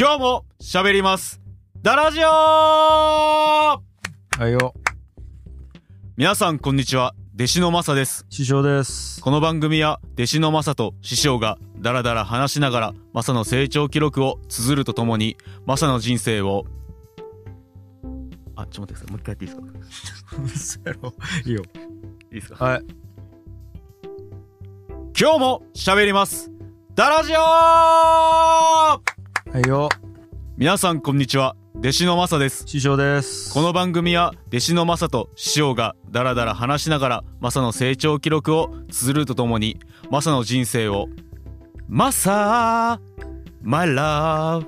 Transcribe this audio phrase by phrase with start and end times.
[0.00, 1.42] 今日も喋ります。
[1.82, 2.26] ダラジオ！
[2.26, 3.82] は
[4.48, 4.72] いよ。
[6.16, 7.14] 皆さんこんにちは。
[7.34, 8.24] 弟子のマサです。
[8.30, 9.20] 師匠です。
[9.20, 15.36] この番組は弟子のマサと師匠がダラダラ話しながらマサの成長記録を綴るとともに
[15.66, 16.64] マサの人生を。
[18.56, 19.10] あちょっと待ってください。
[19.10, 20.82] もう一回やっていいですか？
[21.44, 21.62] いいよ。
[22.32, 22.64] いいですか？
[22.64, 22.84] はい。
[25.20, 26.50] 今日も喋ります。
[26.94, 29.19] ダラジオ
[29.52, 29.88] はいよ。
[30.56, 31.56] 皆さんこんにちは。
[31.74, 32.68] 弟子のマサです。
[32.68, 33.52] 師匠です。
[33.52, 41.08] この番組は弟子のマサと師匠がダラダラ話しながらマサの成長記録を綴るとともにマサの人生を
[41.88, 43.00] マサ
[43.60, 44.66] My love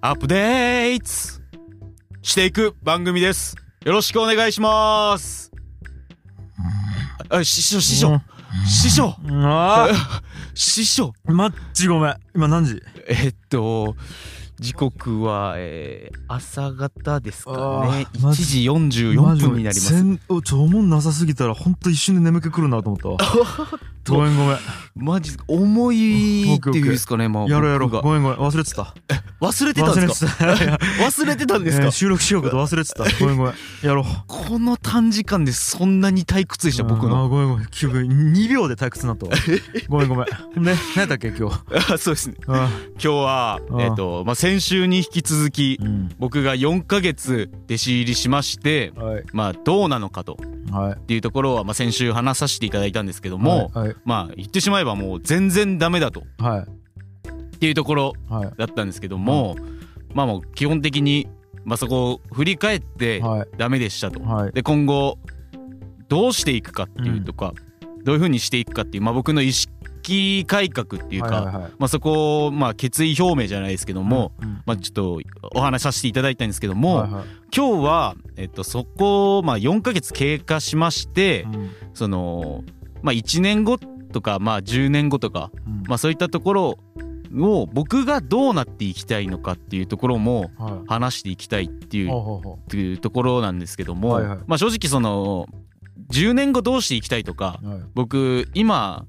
[0.00, 1.42] アップデート
[2.22, 3.56] していく番組です。
[3.84, 5.50] よろしくお願いします。
[7.30, 8.20] あ師匠師匠。
[8.64, 9.16] 師匠。
[9.24, 9.44] うん。
[9.44, 9.88] あ
[10.54, 11.12] 師匠。
[11.26, 12.16] ーマッチごめん。
[12.34, 12.82] 今何時？
[13.08, 13.96] えっと
[14.60, 17.56] 時刻は、えー、朝方ですかね。
[17.58, 19.92] あー1マジ時44分になります。
[19.92, 23.18] 全おちょおもんなさすぎたらほんと一瞬で眠気くるなと思ったわ。
[24.08, 24.58] ごめんごめん。
[24.96, 27.90] マジ重いっていうんですかねまあやろうやろう。
[27.90, 28.38] ごめんごめん。
[28.38, 28.94] 忘れてた。
[29.40, 30.32] 忘れてたんですか？
[31.00, 31.78] 忘れてたんです。
[31.78, 33.04] か、えー収録しようかと忘れてた。
[33.18, 33.54] ごめんごめん。
[33.82, 34.04] やろう。
[34.26, 37.66] この短時間でそんなに退屈でした僕あのーごめんごめん。
[37.68, 39.32] 記憶2秒で退屈になったわ。
[39.88, 40.26] ごめんごめん。
[40.54, 41.92] ほんで何やっけ今日？
[41.94, 42.36] あそうですね。
[42.46, 46.14] あ今日はあえっ、とまあ先週に引き続きうん。
[46.18, 49.24] 僕が4ヶ月弟子入りしましてはい。
[49.32, 50.36] まあどうなのかと。
[50.70, 50.92] はい。
[50.92, 53.96] っていうところはまあ先週話させていただいたんですけども、はい。
[54.04, 56.24] まあ言ってしまえばもう全然ダメだと。
[56.36, 57.30] はい。
[57.30, 58.52] っていうところはい。
[58.58, 59.56] だったんですけども、
[60.12, 61.26] まあもう基本的に、
[61.64, 63.48] まあ、そこを振り返ってはい。
[63.56, 64.22] ダメでしたと。
[64.22, 64.52] はい。
[64.52, 65.16] で今後
[66.08, 67.54] どうしていくかっていうとか、
[68.02, 69.54] どういうふうにしていくかっていう、まあ、僕の意
[70.04, 71.72] 識改革っていうか、はいはいはい。
[71.78, 75.20] まあ、そこを、まあ、決意表明じゃないですけども、うんまあ、ちょっと
[75.54, 77.24] お話しさせていただいたんですけども、はいはい。
[77.56, 81.70] 今日は、えっと、そこを、まあ、4ヶ月経過しまして、うん。
[81.94, 82.64] その、
[83.02, 85.82] まあ、1年後とか、まあ、10年後とか、うん。
[85.86, 86.78] まあ、そういったところ
[87.36, 90.88] を僕がどうなっていきたいのかっていうところもはい。
[90.88, 94.38] 話していきたいっていうほうほうほっていうところなんですけども、はいはい。
[94.46, 95.46] まあ正直その
[96.10, 97.80] 10年後どうしていきたいとかうはい。
[97.94, 99.06] 僕今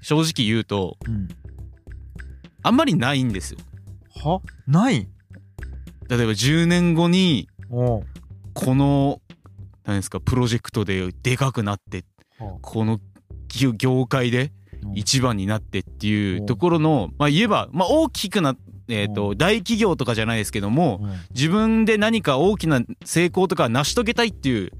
[0.00, 1.28] 正直言うとうん。
[2.62, 3.58] あんまりないんですよ。
[4.24, 4.40] は？
[4.66, 5.08] ない？
[6.08, 8.04] 例えば10年後にこ
[8.74, 9.20] の
[9.84, 12.04] 何ですかプロジェクトででかくなって
[12.38, 13.00] はこの
[13.48, 14.52] 業業界で
[14.84, 14.98] うん。
[14.98, 18.56] 一番になってっていうところのまあ言えばまあ大きくな
[18.90, 21.10] えー、と大企業とかじゃないですけどもうん。
[21.30, 24.72] 自分で何か大きな成功とか成し遂げたいっていう、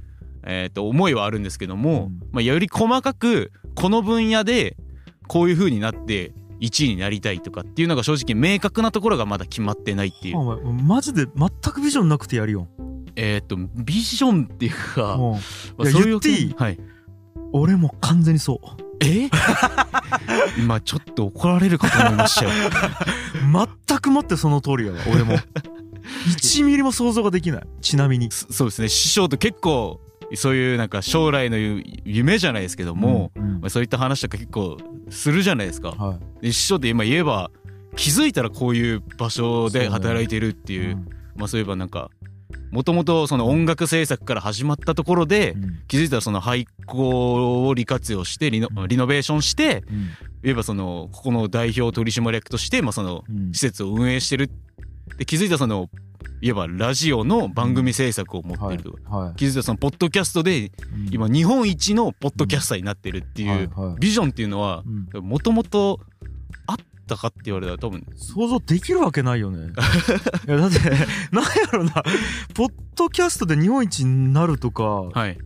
[0.45, 2.21] えー、と思いはあるんですけども、うん。
[2.33, 4.77] まあ、より細かくこの分野で
[5.29, 10.39] こういう風になって1位になりたいとかっていうのが正直明確なところがまだ決まってないっていう。
[10.39, 12.67] お前マジで全くビジョンなくてやるよ
[13.15, 15.83] えっ、とビジョンっていうか、もう。
[15.83, 16.55] まあいやそういう言っていい？
[16.57, 16.79] はい。
[17.53, 18.59] 俺も完全にそう。
[19.01, 19.29] え？
[20.59, 22.51] 今ちょっと怒られるかと思いましたよ。
[23.87, 25.37] 全くもってその通りやわ俺も。
[26.29, 27.63] 1ミリも想像ができない。
[27.81, 28.31] ちなみに。
[28.31, 28.89] そそうですね。
[28.89, 30.01] 師匠と結構
[30.37, 33.33] そういうなんか将来の夢じゃないですけども、
[33.69, 34.77] そういった話とか結構
[35.11, 35.91] するじゃないですか。
[35.91, 36.47] はい。
[36.47, 37.51] で師匠って今言えば
[37.97, 40.97] 気づいたらこういう場所で働いてるっていう。
[40.97, 41.09] うん。
[41.37, 42.11] まあそういえばなんか
[42.71, 45.79] もともとその音楽制作から始まったところでうん。
[45.89, 50.09] 気づいたらその廃校を利活用してリノリノベーションしてうん。
[50.43, 53.53] 言えばそのここの代表取締役としてまあそのうん。
[53.53, 54.51] 施設を運営してる
[55.17, 55.89] で気づいたらその
[56.41, 61.13] 言えばラジオの番組制作を持ってるとかはい気づいたらそのポッドキャストでうん。
[61.13, 63.97] 今日本一のポッドキャスターになってるっていうはいはい。
[63.99, 64.83] ビジョンっていうのは
[65.15, 65.25] うん。
[65.25, 66.01] もともと
[66.67, 66.77] あっ
[67.07, 69.73] たかって言われたら多分想像できるわけないよね。
[70.47, 70.79] いやだって
[71.33, 72.03] なんやろな。
[72.55, 75.39] ポッドキャストで日本一になるとかはい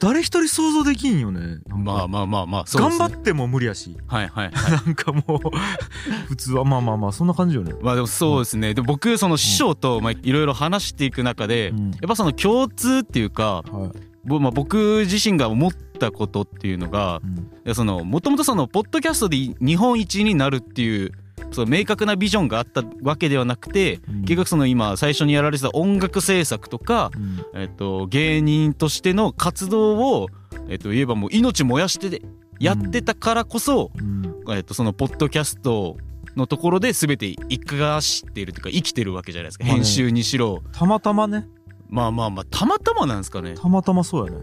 [0.00, 1.58] 誰一人想像できんよね。
[1.68, 2.98] まあまあまあまあそうですね。
[2.98, 3.96] 頑張っても無理やし。
[4.06, 4.50] はいはい
[4.86, 7.74] なんかもう普通はまあまあまあそんな感じよね。
[7.82, 8.72] まあでもそうですね。
[8.72, 11.90] で僕その師匠とまあいろいろ話していく中でうん。
[11.90, 13.98] やっぱその共通っていうかはい。
[14.24, 17.36] ぼまあ僕自身が思ったことっていうのがうん。
[17.38, 21.12] いやそのもともとそのポッドキャストで日本一になるっていう
[21.52, 24.20] その明確なビジョンがあったわけではなくてうん。
[24.22, 27.60] 結局その今最初にやられてた音楽制作とか、うん。
[27.60, 30.28] えっと、芸人としての活動を、
[30.68, 32.22] えっと、言えばもう命燃やして
[32.58, 34.44] やってたからこそ、うん。
[34.54, 35.96] えっと、そのポッドキャスト
[36.36, 39.64] のところで全て生かしているというか生きてるわけじゃないですか。
[39.64, 39.78] まあね。
[39.80, 40.62] 編集にしろ。
[40.72, 41.48] たまたまね。
[41.88, 43.54] まあまあまあたまたまなんですかね。
[43.54, 44.38] たまたまそうやね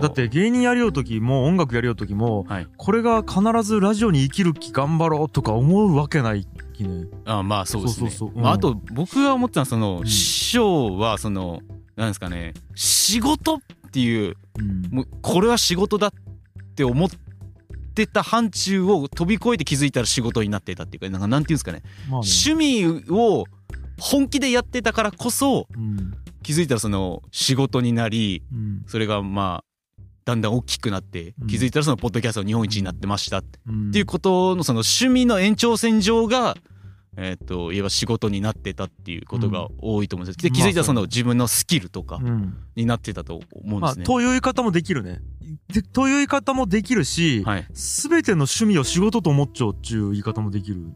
[0.00, 2.66] だって芸人やりよう時も音楽やりよう時もはい。
[2.76, 7.06] これが必ずラジオに生きる気頑張ろうとか思うわけないきね。
[7.24, 8.10] あまあそうですね。
[8.10, 8.38] そうそうそう。
[8.38, 8.44] うん。
[8.44, 10.06] まあ、あと僕が思ってたのはその、うん。
[10.06, 11.60] 師匠はその
[11.96, 13.58] なんですかね仕事っ
[13.90, 14.82] ていううん。
[14.90, 16.12] もうこれは仕事だっ
[16.74, 17.10] て思っ
[17.94, 21.82] てた範疇を飛び越えて気づいたら仕事になってたっていうかなんかなんていうんですかね。
[22.08, 22.28] まあね。
[22.28, 23.44] 趣味を
[23.98, 36.56] 本気でやってたからこそうん気づいたらその仕事になりうんそれがまあだんだん大きくなってうん気づいたらそのポッドキャスト日本一になってましたっうんていうことのその趣味の延長線上が
[37.16, 44.04] えっと言えば仕事になってたっていうことが多いと思うんですでまあ気づいたらその自分のスキルとかうんになってたと思うんまあですね。
[44.06, 45.20] という言い方もできるね
[45.68, 47.66] でという言い方もできるし、はい。
[47.72, 50.92] 全ての趣味を仕事と思っちゃうっていう言い方もできるね。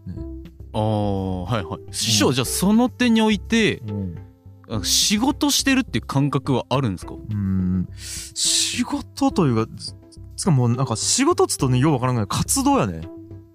[0.73, 1.81] ああはいはい。
[1.91, 4.19] 師匠じゃあその点においてうん。
[4.69, 7.15] あ仕事してるっていう感覚はあるんですか？
[7.15, 7.89] うん。
[7.95, 9.95] 仕事というか、つ
[10.37, 13.03] つかもうなんか仕事っつうとね、ようわからんが活動やね。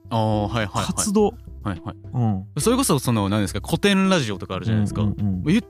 [0.10, 0.86] ああはいはいはい。
[0.86, 1.34] 活動。
[1.64, 1.96] はいはい。
[2.14, 2.46] うん。
[2.62, 5.02] それこそその何ですか古典ラジオとかあるじゃないですか。
[5.02, 5.62] うんうん言っ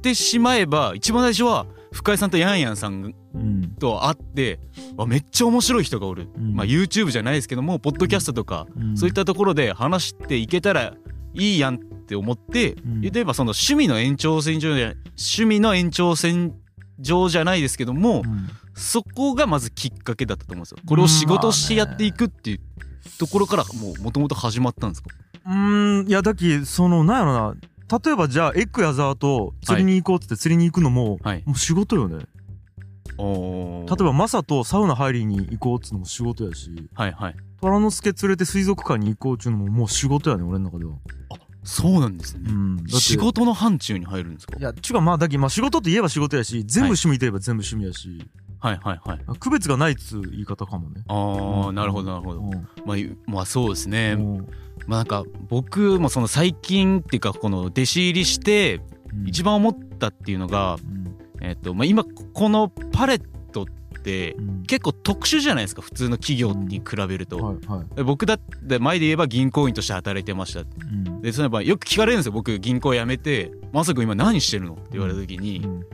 [0.00, 3.74] てしまえば一番最初は深井さんとヤンヤンさんうん。
[3.80, 4.60] と会って
[4.96, 10.94] あめっちゃ面白い人がおる、うんまあ YouTube じゃないですけどもポッドキャストとか、うんそういったところで話していけたら
[11.34, 13.00] いいやんって思って、ん。
[13.00, 16.54] 例えばその趣味の延長線上じゃ趣味の延長線
[16.98, 18.48] 上じゃないですけども、うん。
[18.74, 20.78] そこがまずきっかけだったと思うんですよ。
[20.86, 22.60] これを仕事してやっていくっていう
[23.18, 25.10] ところからもうもともと始まったんですか？
[25.46, 27.54] うーん、いや、だき、その、なんやろな。
[28.04, 31.42] 例えばじゃあ、エッグやザーと釣りに行こうっつって釣りに行くのも、はい。
[31.46, 32.26] もう仕事よね。
[33.16, 40.92] お例えば、マサとサウナ入りに行こうっつうのも仕事やし、はいはい虎之助連れて水族館に行こうっちゅうのももう仕事やね、俺の中では。
[41.64, 42.84] そうなんですね、うん。
[42.88, 44.56] 仕事の範疇に入るんですか？
[44.58, 48.24] いや、ちゅうかまあ、だけまあ仕事って言えば仕事やし、全部趣味といえば全部趣味やし、
[48.60, 49.38] はいはいはい。
[49.38, 51.02] 区別がないっつう言い方かもね。
[51.08, 51.74] ああ、うん。
[51.74, 52.50] なるほどなるほど、うん。
[52.86, 52.96] まあ、
[53.26, 54.48] まあそうですね、うん。
[54.86, 58.80] まあなんか僕もその最近っていうかこの弟子入りして
[59.26, 61.18] 一番思ったっていうのが、うん。
[61.40, 63.22] えっとまあ、今このパレッ
[64.38, 67.38] うん結構特殊じゃないですか普通の企業に比べると。
[67.38, 68.02] はいはい。
[68.04, 75.84] 僕だって前で言えば銀行員として働いてましたうんでそのやっぱよく聞かれるんですよ僕銀行辞めて「まさくん今何してるの?」って言われた時に、うん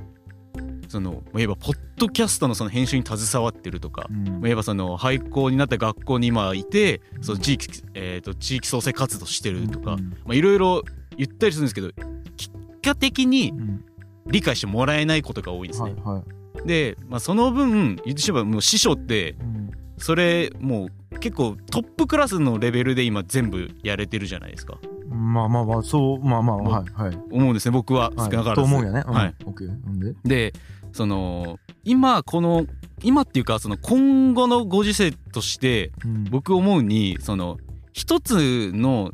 [0.89, 9.97] そのまあ言えばポッドキャストのその編集に携わってるとか、うんまあ、言えばその廃校になった学校に今いてその地域,、えー、と地域創生活動してるとか、
[10.31, 10.83] いろいろ
[11.17, 11.91] 言ったりするんですけど
[12.37, 13.85] 結果的にうん
[14.27, 15.95] 理解してもらえないことが多いですね。
[16.03, 16.23] はいはい。
[16.65, 24.77] で、まあ、その分言ってしまえばもう師匠ってうんそれもう結構トップクラスのレベルで今全部やれてるじゃないですか
[25.09, 27.19] まあまあまあ、そう、まあまあ、はいはい。
[27.31, 28.63] 思うんですね僕は少はいなからず。
[28.63, 29.05] と思うよね。
[29.07, 29.35] うんはい。
[29.45, 29.69] オッケー。
[29.69, 30.15] なんで？
[30.25, 30.53] で
[30.93, 32.67] その今この
[33.05, 37.59] 今っていうかその今後のご時世としてうん僕思うにその
[37.93, 39.13] 一つの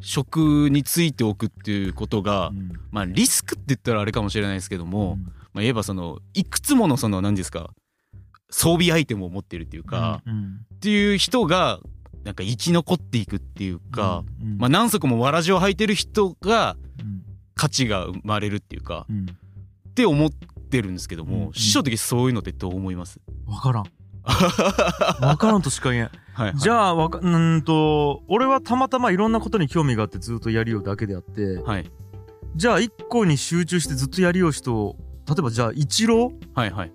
[0.00, 7.70] 職についておくっていうことが、うんまあリスクって言ったらあれかもしれないですけども、うんまあ、言えばそのいくつものその何ですか
[8.50, 11.78] 装備アイテムを持ってるっていうか、うんっていう人が
[12.24, 17.22] なんか生き残っていくっていうか、うんまあ何足もわらじを履いてる人がうん。
[17.54, 19.26] 価値が生まれるっていうかうん。
[19.26, 23.84] って思ってるんですけども、うん師匠的にそういうのってどう思います、わからん。
[25.24, 26.10] わからんとしか言えん。
[26.32, 31.90] はいはい、じゃあ、わか、うーんと、俺はたまたまいろんなことに興味があってずっとやりようだけであって、はい。
[32.56, 34.96] じゃあ一個に集中してずっとやりよう人、
[35.30, 36.92] 例えばじゃあ一郎はいはい。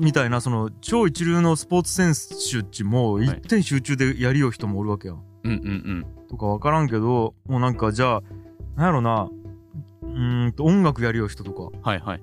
[0.00, 2.12] みたいなその超一流のスポーツ選
[2.50, 3.26] 手っちもはい。
[3.26, 5.22] 一点集中でやりよう人もおるわけやん。
[5.44, 8.22] うんうんとかわからんけど、もうなんかじゃあ、
[8.74, 9.30] なんやろな、
[10.02, 12.22] うーんと音楽やりよう人とか、うんはいはい。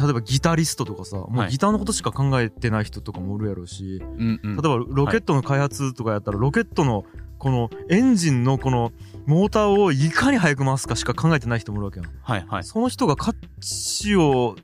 [0.00, 1.48] 例えばギタリストとかさ、もはい。
[1.48, 4.56] うギターのことしか考えてない人とかもおるやろうし、うんうん。
[4.56, 7.04] 例えばロケットの開発とかやったら、ロケットの
[7.38, 8.90] このエンジンのこの
[9.26, 12.10] モーターをいかに速く回すかしか考えてない人もおるわけやん。
[12.20, 12.64] はいはい。
[12.64, 14.56] その人が価値を、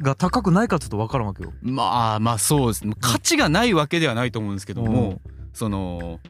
[0.00, 1.52] が高くないかちょっとわからんわけよ。
[1.62, 5.20] まあまあそうですね価値がないわけではないと思うんですけども、
[5.52, 6.20] その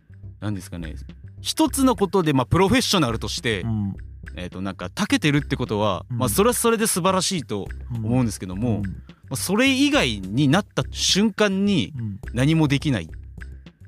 [0.41, 0.95] 何ですかね
[1.41, 3.97] 一つのことでまあプロフェッショナルとして、うん。
[4.37, 8.87] えー、となんか長けてるってことは、うんまあそれはそれで素晴らしいと思うんですけども、ま
[9.33, 12.21] あそれ以外になった瞬間にうん。
[12.33, 13.09] 何もできないっ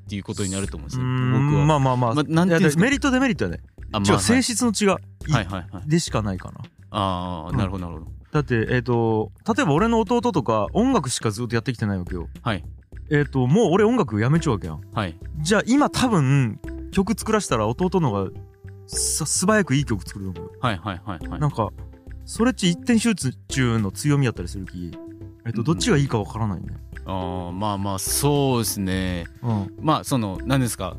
[0.09, 1.65] ていうことになると思うんですよ、うん僕は。
[1.67, 2.15] まあまあまあ。
[2.15, 3.61] まあなんていうメリットデメリットやね。
[3.93, 6.61] あまあ性質の違いはいはいはいでしかないかな。
[6.91, 12.29] ああなるほどなるほど、だって、えっ、と、例えば俺の弟とか音楽しかずっとやってきてないわけよ。
[12.43, 12.65] はい
[13.11, 14.81] えっ、と、もう俺音楽やめちゃうわけやん。
[14.95, 16.59] はいじゃあ今多分
[16.93, 18.31] 曲作らしたら弟の方が
[18.87, 20.51] さ素早くいい曲作るのよ。
[20.61, 21.71] はいはいはいはいなんか、
[22.25, 24.93] それっち一点集中の強みやったりするき、
[25.45, 26.69] えっ、と、うんどっちがいいかわからないね。
[27.05, 29.75] あーまあまあそうですねうん。
[29.81, 30.97] まあその何ですか？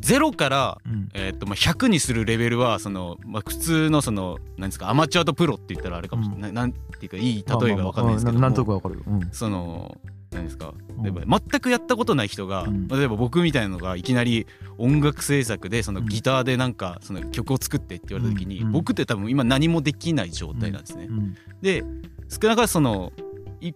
[0.00, 1.08] 0から、うん。
[1.14, 8.38] えーっとまあ、100にするレベルはその、まあ、普通のそのなんですかアマチュアとプロって言ったらあれかもしれない、なんていうかいい例えが分かんないですけど。
[8.38, 8.96] なんとなくわかる。
[8.96, 9.28] ようん。
[9.32, 9.96] その
[10.32, 11.02] 何ですかうん。
[11.02, 12.88] 例えば全くやったことない人が、うん。
[12.88, 14.46] 例えば僕みたいなのがいきなり
[14.78, 16.06] 音楽制作でそのうん。
[16.06, 18.72] ギターでなんかその曲を作ってって言われた時に、うん。
[18.72, 21.06] 僕って多分今何もできない状態なんですね。
[21.08, 21.34] うん。
[21.62, 21.84] で
[22.28, 23.12] 少なからずその
[23.60, 23.74] いっ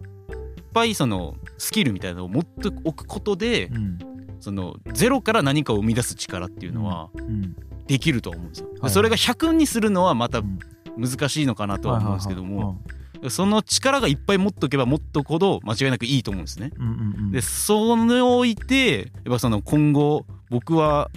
[0.73, 4.10] ぱいそのスキルみたいなのを持っておくことで、うん
[4.41, 7.55] そのゼロから何かを生み出す力っていうのはうん。
[7.87, 8.73] できると思うんですよ。
[8.73, 8.91] ではい。
[8.91, 10.59] それが100にするのはまたうん。
[10.97, 12.81] 難しいのかなとは思うんですけども
[13.29, 16.65] その力がいっぱい持っとけば持っとくほど間違いなくいいと思うんですね。
[16.65, 17.31] はいうんうんうん。
[17.31, 21.09] でそれを置いてやっぱその今後僕は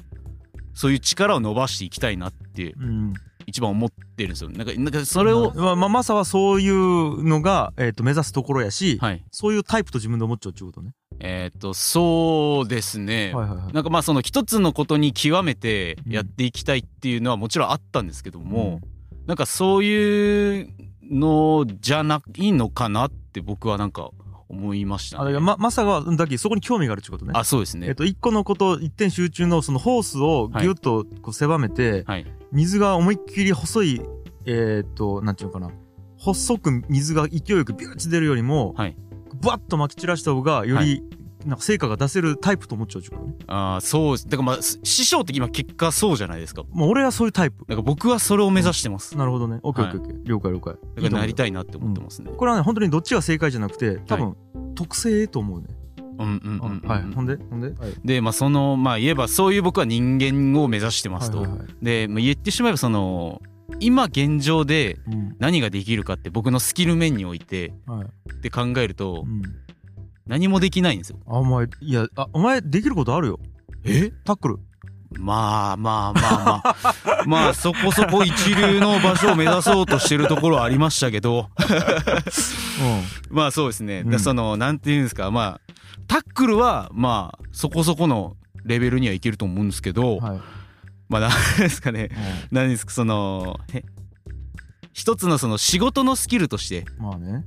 [0.74, 3.14] そういう力を伸ばしていきたいなってうん。
[3.46, 4.50] 一番思ってるんですよ。
[4.50, 9.24] なんかなんかそれを、まあまあマサはそういうのがえっと目指すところやしはい。
[9.30, 13.32] そういうタイプと自分で思っちゃうっていうことねえーっとそうですね。
[13.34, 13.72] はいはいはい。
[13.72, 18.80] なんかまあその一つのことに極めてやっていきたいっていうのはもちろんあったんですけども、
[19.26, 20.68] なんかそういう
[21.10, 24.10] のじゃないのかなって僕はなんか
[24.48, 25.36] 思いましたね。
[25.36, 27.32] あまマサがだけそこに興味があるってことね。
[27.34, 27.88] あそうですね。
[27.88, 32.26] えっと一個のこと一点集中のそのホースをギュッとこう狭めてはい。
[32.52, 34.02] 水が思いっきり細い
[34.46, 35.70] えっとなんていうのかな。
[36.16, 38.96] 細く水が勢いよくビューッて出るよりもはい
[39.44, 41.02] バッと撒き散らした方がよはり
[41.44, 43.34] なんか成果が出せるタイプと思っちゃうってことね。
[43.48, 44.24] あーそうです。
[44.24, 46.62] だからまあす師匠って今結果そうじゃないですか。
[46.70, 47.66] もう俺はそういうタイプ。
[47.68, 49.14] だから僕はそれを目指してます。
[49.16, 49.60] なるほどね。
[49.62, 50.28] オッケーオはいッケーオッケー。
[50.28, 50.74] 了解了解。
[50.96, 52.30] だからなりいたいなって思ってますね。
[52.34, 54.36] これはね本当にどっちが正解じゃなくて多分
[54.74, 55.66] 特性と思うね。
[56.16, 57.02] うんうんうんうん、はい。
[57.02, 57.36] ほんで？
[57.50, 57.68] ほんで？
[57.68, 57.92] はい。
[58.04, 61.38] でまあそのまあ言えばそういう僕は人間を目指してますと。
[61.38, 61.68] はいはいはい。
[61.82, 63.42] で、まあ、言ってしまえばその
[63.80, 65.36] 今現状でうん。
[65.38, 68.32] 何ができるかって僕のスキル面においてはい。
[68.32, 69.42] って考えるとうん。
[70.26, 71.18] 何もできないんですよ。
[71.26, 73.40] あお前いやあお前できることあるよ。
[73.84, 74.10] え？
[74.24, 74.58] タックル。
[75.18, 77.24] まあまあまあまあ。
[77.28, 81.50] まあそこそこ一流の場所を目指そうとしてるところはありましたけど。
[83.30, 84.10] まあそうですね、うん。
[84.10, 85.30] でそのなんていうんですか。
[85.30, 85.72] まあ
[86.06, 90.40] タックルはまあそこそこのレベルにはいけると思うんですけど、はい
[91.08, 92.10] まあなんですかね。
[92.50, 93.84] 何ですかそのへ
[94.92, 96.84] 一つのその仕事のスキルとして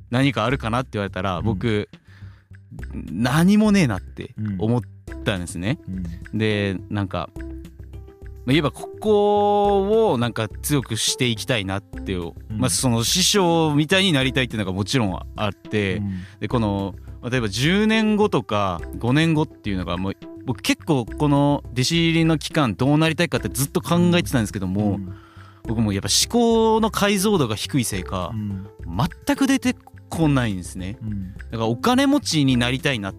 [0.09, 1.45] 何かあるかなって言われたらうん。
[1.45, 1.89] 僕、
[2.93, 4.55] 何もねえなってうん。
[4.59, 4.81] 思っ
[5.23, 5.79] たんですね。
[5.87, 6.37] うん。
[6.37, 12.17] でなんかまあ言えばここをなんか強くしていきたいなって
[12.49, 16.19] まあその師匠みたいになりたいっていうのがもちろんあって、うん。
[16.39, 16.95] でこの
[17.29, 20.13] 例えば10年後とか5年後っていうのがもう
[20.45, 25.13] 僕結構この弟子入りの期間どうなりたいかってずっと考えてたんですけども、うん。
[25.63, 28.69] 僕もやっぱ思考の解像度が低いせいかうん。
[29.25, 29.75] 全く出て
[30.07, 30.97] こないんですね。
[31.01, 31.33] うん。
[31.33, 33.13] だからお金持ちになりたいな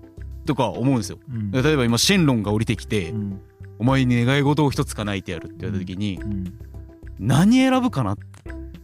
[0.47, 1.19] とか思うんですよ。
[1.31, 1.51] うん。
[1.51, 3.41] 例えば今シェンロンが降りてきて、うん。
[3.79, 6.45] お前に願い事を一つ叶えてやるって言われた時に、うん。
[7.19, 8.17] 何選ぶかな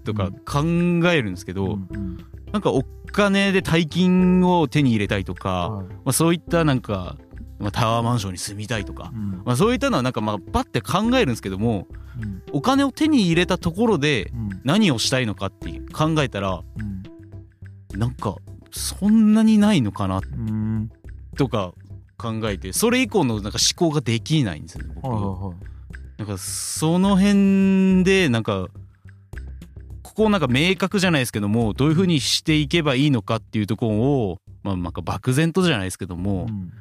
[0.04, 2.18] とかうん考えるんですけど、うん
[2.54, 5.86] なんかお金で大金を手に入れたいとか、はい。
[5.86, 7.16] まあ、そういったなんか、
[7.58, 9.42] まあ、タワーマンションに住みたいとか、うん。
[9.44, 11.88] まあ、そういったのはなんかまあパッて考えるんですけども
[12.22, 12.42] うん。
[12.52, 14.60] お金を手に入れたところでうん。
[14.62, 17.98] 何をしたいのかって考えたらうん。
[17.98, 18.36] なんか
[18.70, 20.92] そんなにないのかなうん
[21.36, 21.72] とか
[22.16, 25.08] 考えてそれ以降のなんか思考ができないんですよね僕。
[25.08, 25.56] はいはいはい。
[26.18, 28.68] なんかその辺でなんか
[30.14, 36.72] ここをなんか明確じゃないですけどもどういうふうにしていけばいいのかっていうところをまあなんか漠然とじゃないですけどもうん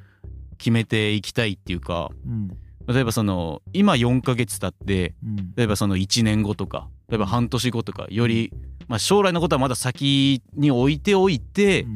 [0.59, 2.47] 決めていきたいっていうかうん
[2.87, 8.51] 例えばその今4ヶ月経ってうん例えばその1年後とか例えば半年後とかより
[8.87, 11.87] まあ将来のことはまだ先に置いておいて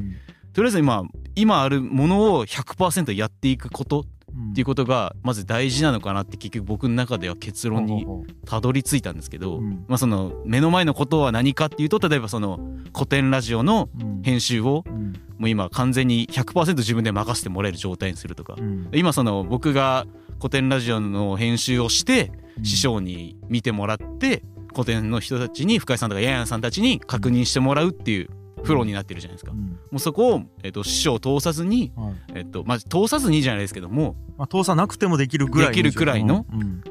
[0.52, 1.04] とりあえず今
[1.36, 4.17] 今あるものを100%やっていくことうん
[4.50, 8.06] っていうことがまず大事なのかなって結局僕の中では結論に
[8.44, 9.84] たどり着いたんですけど、うん。
[9.88, 12.60] まあその目の前のことは何かっていうと例えばその
[12.94, 13.88] 古典ラジオの
[14.22, 15.12] 編集をうん。
[15.38, 18.54] もう今完全に100%自分で任せてもらえる状態にするとか。
[18.58, 18.88] うん。
[18.92, 20.06] 今その僕が
[20.38, 22.64] 古典ラジオの編集をしてうん。
[22.64, 24.42] 師匠に見てもらって
[24.72, 28.28] 古典の人たちに深井さんとかヤンヤンさんたちに確認してもらうっていう
[28.62, 29.52] フローになってるじゃないですか。
[29.52, 29.78] もうん。
[29.96, 32.14] うそこを、えっと師匠を通さずに、はい。
[32.34, 36.82] えっとまあ、通さずにじゃないですけどもまあ通さなくてもできるぐらいのできるくらいのうん。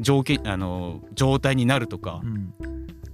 [0.00, 2.54] 条件あの状態になるとか、うん。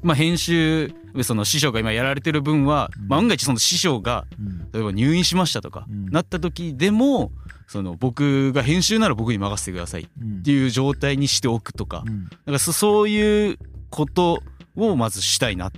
[0.02, 0.92] まあ、編集
[1.22, 3.08] その師匠が今やられてる分は、うん。
[3.08, 4.70] まあ、万が一その師匠がうん。
[4.72, 6.06] 例えば入院しましたとか、うん。
[6.06, 7.32] なった時でも
[7.66, 12.28] その僕が編集なら僕に任せてくださいっうんていう状態にしておくとか,、うん。
[12.44, 13.58] なんかそそういう
[13.88, 14.42] こと
[14.76, 15.72] をまずしたいなっ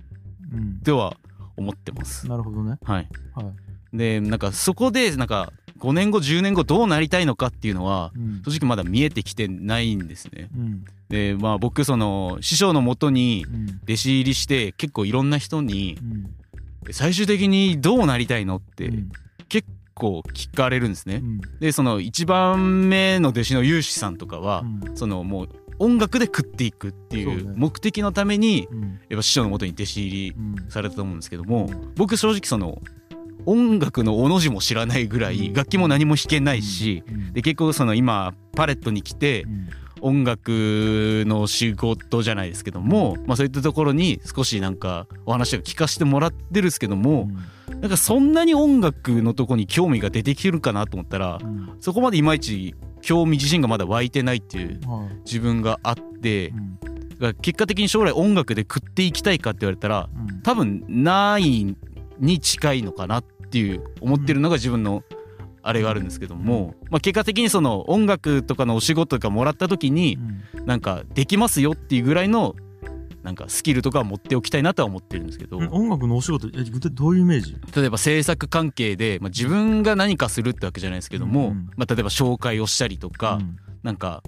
[0.52, 1.16] うんては
[1.56, 2.28] 思ってます。
[2.28, 2.78] なるほどね。
[2.84, 3.96] はい、はい。
[3.96, 8.42] でなんかそこでなんか5年後10年後どうなりたいのかっていうのはうん。
[8.44, 10.48] 正直まだ見えてきてないんですね。
[10.56, 10.84] うん。
[11.08, 13.80] でまあ僕その師匠のもとにうん。
[13.84, 16.92] 弟子入りして結構いろんな人にうん。
[16.92, 19.12] 最終的にどうなりたいのってうん。
[19.48, 21.16] 結構聞かれるんですね。
[21.16, 21.18] う。
[21.20, 21.40] ん。
[21.60, 24.96] でその1番目の弟子の有志さんとかはうん。
[24.96, 25.48] そのもう
[25.78, 28.80] 音楽で食っていくっていそう目的のためにうん。
[29.08, 30.70] やっぱ師匠のもとに弟子入りうん。
[30.70, 32.78] されたと思うんですけども僕正直その
[33.44, 37.32] 音楽のおの字も知らないぐらい楽器も何も弾けないしうん。
[37.32, 39.68] で結構その今パレットに来てうん。
[40.02, 47.30] 音楽の仕事じゃないですけども、まあ、そういったところに少しなんかお話を聞かせてもらってるんですけども
[47.80, 51.76] なんかそんなに音楽のとこに興味が出てきてるかなと思ったらうん。
[51.80, 52.74] そこまでいまいち
[53.06, 55.14] 興味自身がまだ湧いてないっていうはい。
[55.24, 56.78] 自分があってうん。
[56.80, 60.42] だから結果的に将来音楽で食っていきたいかって言われたらうん。
[60.42, 61.76] 多分ない
[62.18, 65.04] に近いのかなっていう思ってるのが自分の
[65.62, 70.18] あれがあるんですけども、まあ、結果的にその音楽とかのお仕事とかもらった時に
[70.56, 70.66] うん。
[70.66, 72.56] なんかできますよっていうぐらいの
[73.26, 75.58] なんかスキルとかは持っておきたいなとは思ってるんですけど。
[75.58, 77.56] うん音楽のお仕事え具体どういうイメージ？
[77.74, 83.56] 例えば制作関係で、まあ、自分が何かするってわけじゃないですけども、うんまあ、例えば紹介をしたりとか、うん。
[83.82, 84.22] なんか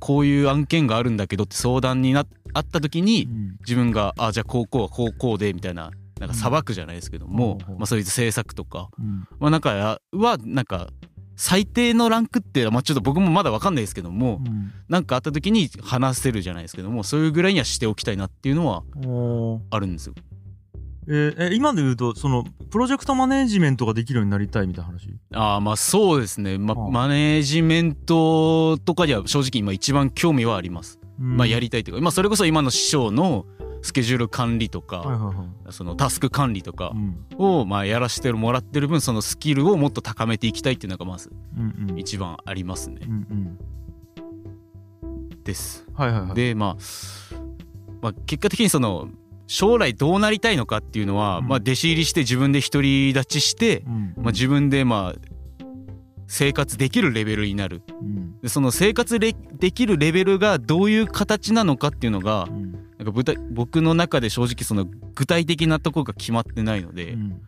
[0.00, 3.56] こういう案件があるんだけどって相談になあった時にうん。
[3.60, 7.74] 自分があじゃあこうこうはこうこうでみたいななんか裁くじゃないですけども、うん。
[7.74, 9.26] まあ、そういう制作とか、うん。
[9.40, 10.88] まあ、なんかやはなんか
[11.44, 14.70] 最低のランクっていうのはまあちょっと僕もまだ分かんないですけどもうん。
[14.88, 18.84] なんかあった時に話せるじゃないですけどもそういうぐらいにはしておきたいなっていうのは
[19.70, 20.14] あるんですよ。
[21.08, 25.08] えーえ今で言うとそのプロジェクトマネージメントができるようになりたいみたいな話？
[25.34, 31.00] ああまあそうですね、まはあマネージメントとかには正直今一番興味はあります。
[31.18, 33.46] まあやりたいというか、まあ、それこそ今の師匠の
[33.82, 35.34] スケジュール管理とか、
[35.70, 37.26] そのタスク管理とかうん。
[37.36, 41.32] をまあやらせてもらってる分そのスキルをもっと高めていきたいっていうのがまず
[41.96, 43.00] 一番ありますね。
[43.04, 43.10] う。
[43.10, 43.58] ん
[45.44, 45.84] です。
[45.88, 46.34] うんはいはいはい。
[46.34, 47.34] で、まあ、
[48.00, 49.08] まあ結果的にその
[49.48, 51.48] 将来どうなりたいのかっていうのは、うん。
[51.48, 54.14] まあ弟子入りして自分で独り立ちして、うん。
[54.16, 55.20] まあ、自分でまあ
[56.28, 57.82] 生活できるレベルになる。
[58.00, 58.40] うん。
[58.40, 67.42] でその生活レできるレベルがどういう形なのかっていうのがうんなんかぶた僕の中で正直その具体的なところが決まってないので、うん。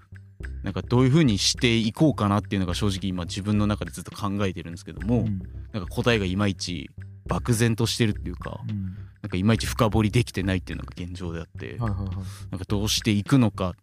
[0.64, 5.40] なんかどういう風にしていこうかなっていうのが正直今自分の中でずっと考えてるんですけども、うん。
[5.72, 6.90] なんか答えがいまいち
[7.26, 8.96] 漠然としてるっていうかうん。
[9.22, 12.16] なんかいまいち深掘りできてないっていうのが現状であって、はいはいはい。
[12.50, 13.74] なんかどうしていくのか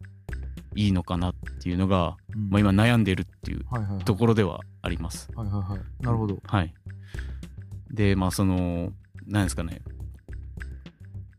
[0.75, 2.49] いいのかなっていうのが、うん。
[2.49, 3.65] まあ、今悩んでるっていう
[4.03, 5.29] ところではあります。
[5.35, 6.03] はいはいはい。
[6.03, 6.37] なるほど。
[6.43, 6.73] はい。
[7.91, 8.91] で、まあその、
[9.25, 9.81] なんですかね。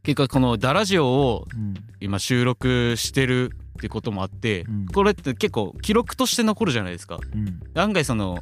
[0.02, 1.74] 結果このダラジオをうん。
[2.00, 4.86] 今収録してるってこともあって、うん。
[4.86, 7.20] これって結構記録として残るじゃないですか。
[7.32, 7.60] うん。
[7.78, 8.34] 案外その、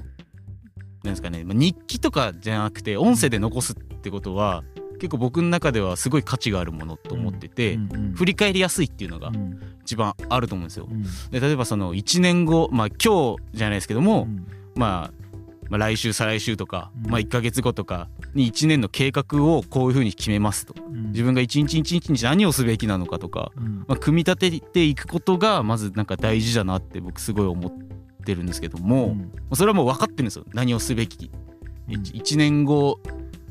[1.05, 7.79] なんですかね、まあ日記とかじゃなくて音声で残すってことは、結構僕の中ではすごい価値があるものと思ってて、
[8.14, 9.61] 振り返りやすいっていうのがうん。
[9.83, 10.88] 一番あると思うんですよ。
[10.90, 11.03] うん。
[11.31, 14.46] で例えばその1年後まあ今日じゃないですけども、うん。
[14.77, 15.29] まあ、
[15.70, 17.11] まあ来週再来週とか、うん。
[17.11, 20.74] まあ1ヶ月後とかに1年の計画をこういうふうに決めますと。
[20.76, 21.12] うん。
[21.12, 23.85] 自分が一日一日に何をすべきなのかとか、うん。
[23.87, 27.72] まあ、組み立てていくことがまずなんか大事だなって僕すごい思っ
[28.24, 29.33] てるんですけども、うん。
[29.54, 30.44] それはもう分かってるんですよ。
[30.52, 31.30] 何をすべき
[31.88, 31.94] うん。
[31.94, 32.98] 1年後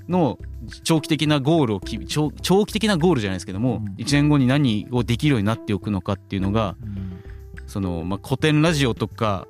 [0.10, 0.38] の
[0.84, 3.96] 長期的なゴールをき長長期的なゴールじゃないですけども、うん。
[3.96, 7.24] 1年後に何をできるようになっておくのかっていうのがうん。
[7.66, 9.48] その、まあ、古典ラジオとか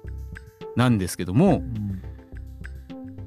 [0.75, 2.01] なんですけどもうん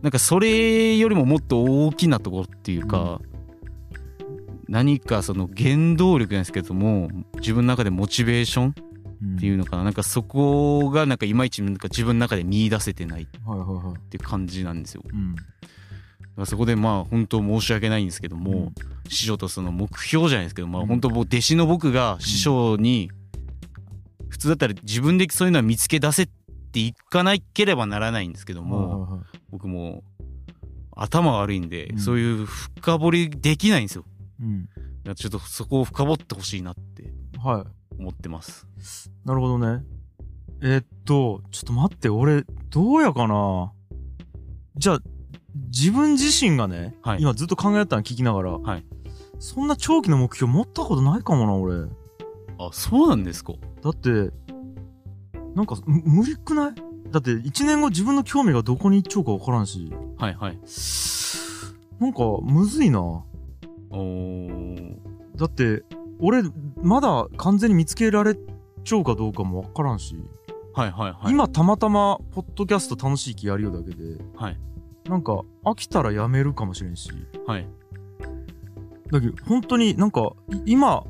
[0.03, 3.21] なんかそれよりももっと大きなところっていうか、
[4.69, 8.75] 何かその原動力なんですけども自分の中でモチベーション
[9.37, 9.85] っていうのかな。
[9.85, 15.03] なんかそこがなんかいまいちなんか自分の中で見出せてないっていう感じなんですよ。
[16.39, 16.47] うん。
[16.47, 18.73] そこでまあ本当申し訳ないんですけども、
[19.09, 20.89] 師匠とその目標じゃないですけどまあうん。
[20.89, 23.11] 本当もう弟子の僕が師匠に
[24.29, 26.42] 普通だったら自分でそういうのは見つけ出せって
[26.81, 30.23] いかなければならないんですけども、はいはいはい僕もう
[30.95, 34.05] 頭悪いんで、うんそういう深掘りできないんですよ。
[34.41, 34.69] うん
[35.15, 38.67] ちょっとそこを深掘ってほしいなってはい思ってます。
[39.25, 39.85] なるほどね。
[40.63, 43.73] えーっと、ちょっと待って、俺、どうやかな
[44.77, 45.01] じゃあ、
[45.67, 48.85] 自分自身がね、はい今ずっと考えたの聞きながら、はい
[49.41, 51.91] そんな長期の目標持ったことないかもな、俺。
[52.59, 54.31] あそうなんですかだって、
[55.55, 56.75] なんか、む無理くない？
[57.11, 60.59] だって、1年後自分の興味がどこに行っちゃうか分からんし、はいはい。
[62.01, 63.01] なんか、むずいな。
[63.01, 64.97] おー。
[65.37, 65.85] だって、
[66.19, 66.43] 俺、
[66.83, 68.37] まだ完全に見つけられ
[68.85, 70.17] ちゃうかどうかも分からんし、
[70.75, 71.31] はいはいはい。
[71.33, 74.19] 今たまたまポッドキャスト楽しい気やるよだけで。
[74.37, 74.59] はい。
[75.05, 77.11] なんか飽きたらやめるかもしれんし。
[77.47, 77.69] はい。
[79.11, 81.05] だけど本当になんかい今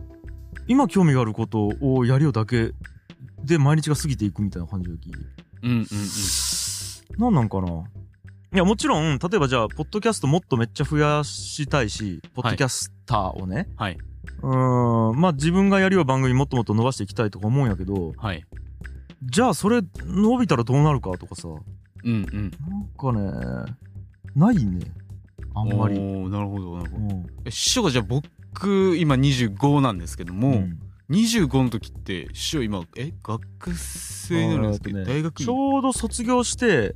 [0.67, 2.73] 今興味があることをやるよだけ
[3.45, 5.11] で毎日が過ぎていくみたいな感じだき
[5.63, 5.87] うんうんうん。
[7.19, 7.85] なんなんかな。
[8.55, 13.99] いやもちろん例えばじゃあポッドキャストもっとめっちゃ増やしたいしポッドキャスターをね、はい。
[14.43, 15.21] うーん。
[15.21, 18.45] まあ自分がやるよ番組もっともっと伸ばしていきたいとか思うんやけどはい。
[19.25, 21.49] じゃあそれ伸びたらどうなるかとかさ。
[21.49, 21.53] う
[22.11, 22.51] んうん。
[22.69, 23.75] なんかね
[24.35, 24.87] ないね。
[25.55, 25.99] あんまり。
[26.31, 27.05] なるほどなるほど。
[27.05, 27.27] うん。
[27.45, 30.79] え師匠がじゃあ僕今25なんですけども、うん
[31.13, 33.43] 25の時って師匠今え学
[33.75, 35.47] 生になるんですけど、ね大学院？
[35.47, 36.95] ちょうど卒業して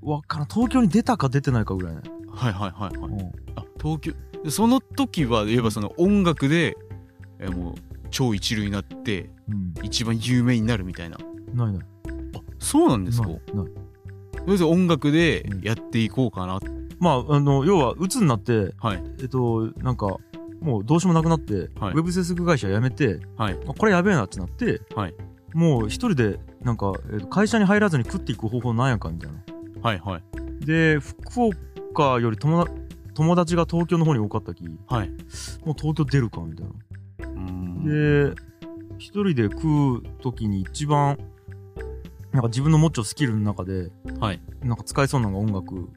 [0.00, 3.10] わからん東京に出たか出てないかぐらいね、はいはいはいはい。
[3.10, 3.20] うん。
[3.56, 4.12] あ東京
[4.44, 6.76] でその時は言えばその音楽で
[7.40, 7.74] えもう
[8.10, 11.18] 超一流になってうん、一番有名になるみたいな。
[11.52, 11.82] ないない。
[12.36, 13.28] あそうなんですか？
[13.28, 13.44] ないない。
[13.54, 13.62] と
[14.46, 15.60] りあえず音楽でうん。
[15.62, 16.60] やっていこうかな、
[17.00, 19.02] まああの要は鬱になってはい。
[19.20, 20.16] えっとなんか
[20.60, 21.94] もうどうしようもなくなって、はい。
[21.94, 23.58] ウェブ制作会社辞めてはい。
[23.66, 25.14] あこれやべえなってなって、はい。
[25.54, 29.38] もう一人でなんか、えっと会社に入らずに食っていく方法なんやかみたいな。
[29.82, 30.66] はいはい。
[30.66, 31.50] で福
[31.92, 32.76] 岡より友達
[33.14, 35.08] 友達が東京の方に多かったきもはい。
[35.08, 35.14] う
[35.76, 36.72] 東京出るかみたいな。
[37.82, 38.34] で
[38.98, 41.18] 一人で食う時に一番
[42.32, 44.40] なんか自分の持っちゃうスキルの中ではい。
[44.62, 45.88] なんか使えそうなのが音楽。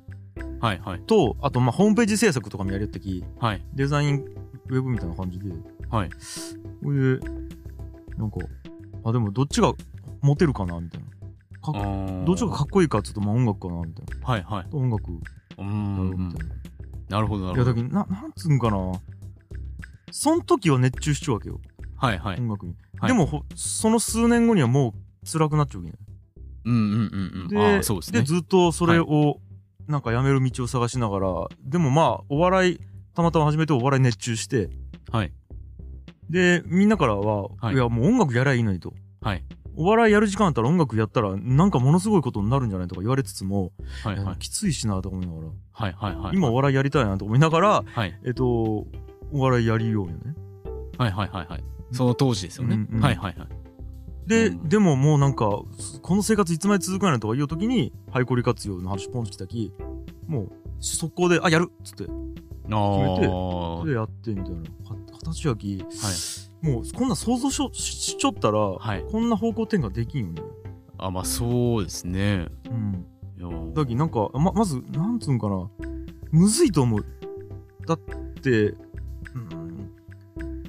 [0.62, 1.02] はいはい。
[1.02, 3.62] とあとまあホームページ制作とかもやりよったきはい。
[3.73, 4.26] デザイン
[4.69, 5.45] ウェブみたいな感じで。
[5.89, 6.10] はい。
[6.84, 7.28] これで
[8.17, 8.38] なんか
[9.06, 9.73] あでもどっちが
[10.21, 11.08] モテるかなみたいな。
[11.60, 12.26] かあー。
[12.26, 14.28] どっちがかっこいいかっつうとまあ音楽かなみたいな。
[14.28, 14.67] はいはい。
[14.71, 15.04] 音楽。
[15.58, 16.47] だよんみたい
[17.10, 17.71] な、なるほどないるほど。
[17.71, 18.78] やだけどななんつうんかな。
[20.12, 21.60] そん時は熱中しちゃうわけよ。
[21.97, 22.39] はいはい。
[22.39, 23.10] 音楽に、はい。
[23.10, 25.97] でもほその数年後にはもう辛くなっちゃうわけね。
[26.65, 27.47] うんうんうんうん。
[27.49, 28.21] であーそうですね。
[28.23, 29.39] ずっとそれを
[29.88, 31.28] なんかやめる道を探しながら、
[31.63, 32.80] でもまあお笑い
[33.15, 34.69] たまたま始めてお笑い熱中して。
[35.12, 35.32] はい。
[36.30, 37.76] でみんなからは、はい。
[37.76, 38.93] い、やもう音楽やりゃいいのにと。
[39.21, 39.43] はい。
[39.76, 43.71] お笑いやる時間あったら音楽やったらなんかものすごいことになるんじゃないとか言われつつも、
[44.04, 44.38] はいはい。
[44.38, 46.36] きついしなとか思いながら、はいはいはい。
[46.36, 48.19] 今お笑いやりたいなと思いながらはい。
[48.26, 48.88] えっとお
[49.34, 50.36] 笑いやりようよね。
[50.97, 51.63] はいはいはいはい。
[51.91, 53.02] その当時ですよね、うんうん。
[53.02, 53.49] はいはいはい。
[54.28, 54.69] で、うん。
[54.69, 59.71] でももうなんかこの生活いつまで続くんやとか言う時にハイコリ活用の話ポンと来たき
[60.28, 62.06] もう速攻で「あやる!」っつって
[62.75, 65.77] あめてやってみたいなか形やき。
[65.77, 65.88] はい
[66.63, 69.03] もうこんなん想像しょしちょったら、はい。
[69.12, 70.41] こんな方向転換できんよね。
[70.97, 72.47] あまあそうですね。
[72.69, 73.73] うん。
[73.73, 75.69] だけどなんかままずなんつうんかな。
[76.31, 77.05] むずいと思う。
[77.86, 79.91] だってうん。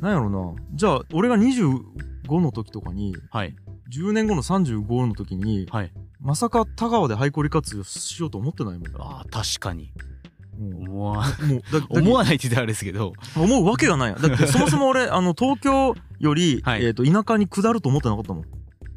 [0.01, 0.55] なんやろな。
[0.73, 3.55] じゃあ俺が25の時とかにはい。
[3.97, 5.93] 10年後の35の時にはい。
[6.19, 8.89] まさか田川でハイコリ活用しようと思ってないもん。
[8.99, 9.93] あー確かに。
[10.09, 10.14] うん
[10.59, 13.13] 思わもう思わないって言ったらあれですけど。
[13.37, 14.09] 思うわけがない。
[14.11, 16.85] やんだって そもそも俺あの東京より、はい。
[16.85, 18.45] えー、と田舎に下ると思ってなかったもん、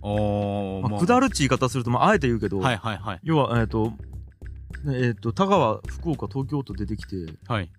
[0.02, 3.20] おーまあ、下るって言い方すると、まあ、あえて言うけど、はいはいはい。
[3.24, 3.94] 要はえっ、と
[4.88, 7.70] えっ、と田川福岡東京と出てきてはい。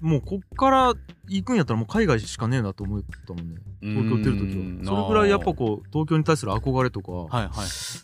[0.00, 0.94] もうこっから
[1.28, 3.56] 行くんやったらもう海外しかねえなと思ったもんね。
[3.82, 7.50] 東京出る時うーんはそれぐらいやっぱこう東京に対する憧れとか、はいはい。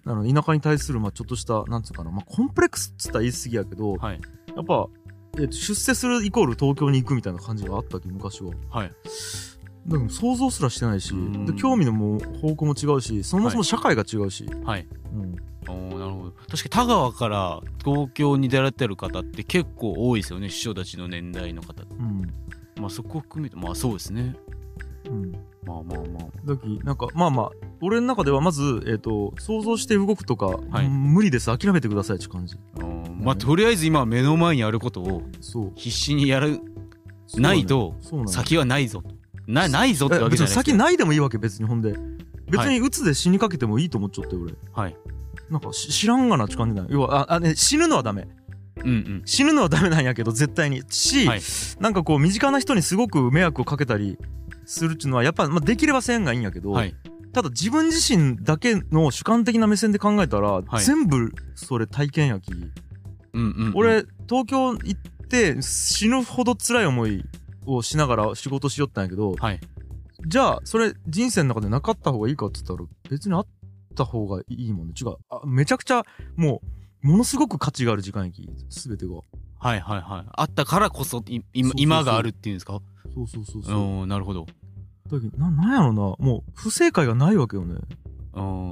[0.05, 4.21] あの田舎に対するまあちょっとしたなんつうかな、まあ、コンプレックスっつったら言い過ぎやけど、はい
[4.57, 4.89] やっぱ、
[5.37, 8.53] 出世するイコール東京に行くみたいな感じがあったけ昔は。
[8.71, 8.93] はい。
[9.87, 11.47] でも想像すらしてないしうん。
[11.47, 14.87] で興味のもう方向も違うしそもそも社会が違うし、はい。
[15.69, 16.33] うん、なるほど。
[16.33, 21.83] 確かに田川から東京に出られてる方って結構多いですよね師匠たちの年代の方。
[21.83, 22.23] うん。
[22.81, 24.35] まあそこを含めてまあそうですね。
[25.09, 25.33] うん、
[25.65, 26.47] まあまあまあ。
[26.47, 30.87] だきなんかまあまあ俺の中ではまず、えー、と想像して動くとか、はい。
[30.87, 31.57] うん無理です。
[31.57, 32.57] 諦めてくださいって感じ
[33.27, 35.23] まあとりあえず今目の前にあることを
[35.75, 36.61] 必死にやる
[37.35, 37.97] ないと
[38.29, 39.17] 先はないぞと。
[39.49, 41.97] なないぞってわけじゃない先ないでもいいわけ別にほんで。
[42.49, 44.55] 別に鬱で死にかけてもいいと思っちゃって俺。
[44.73, 44.97] はい。
[45.51, 46.87] なんかし知らんがなって感じない。
[46.89, 48.29] 要はああ、ね、死ぬのはダメ。
[48.85, 49.23] うんうん。
[49.25, 50.83] 死ぬのはダメなんやけど絶対に。
[50.89, 51.41] し、はい。
[51.81, 54.19] なんかこう身近な人にすごく迷惑をかけたり
[54.67, 56.95] するっていうのはやっぱ、まあ、できればせんがいいんやけど、はい。
[57.33, 60.85] ただ自分自身だけの主観的な目線で考えたら、はい。
[60.85, 62.53] 全部それ体験やき、
[63.37, 63.73] うんうんうん。
[63.75, 67.25] 俺東京行って死ぬほど辛い思い
[67.67, 69.61] をしながら仕事しよったんやけどはい。
[70.27, 73.47] じゃあそれ人生の中でなかった方がいいかって言ったら別にあっ
[73.95, 74.95] た方がいいもんね。
[75.01, 75.17] 違う。
[75.31, 76.03] あめちゃくちゃ
[76.37, 76.63] も
[77.05, 79.15] うものすごく価値がある時間やき全てが。
[79.59, 80.27] はいはいはい。
[80.33, 81.83] あったからこそい今そうそうそう。
[81.83, 82.81] 今があるっていうんですか？
[83.15, 84.03] そうそうそうそう。
[84.03, 84.47] うんなるほど。
[85.11, 86.17] だけどななんやろな。
[86.19, 87.75] もう不正解がないわけよね。
[87.75, 88.06] うん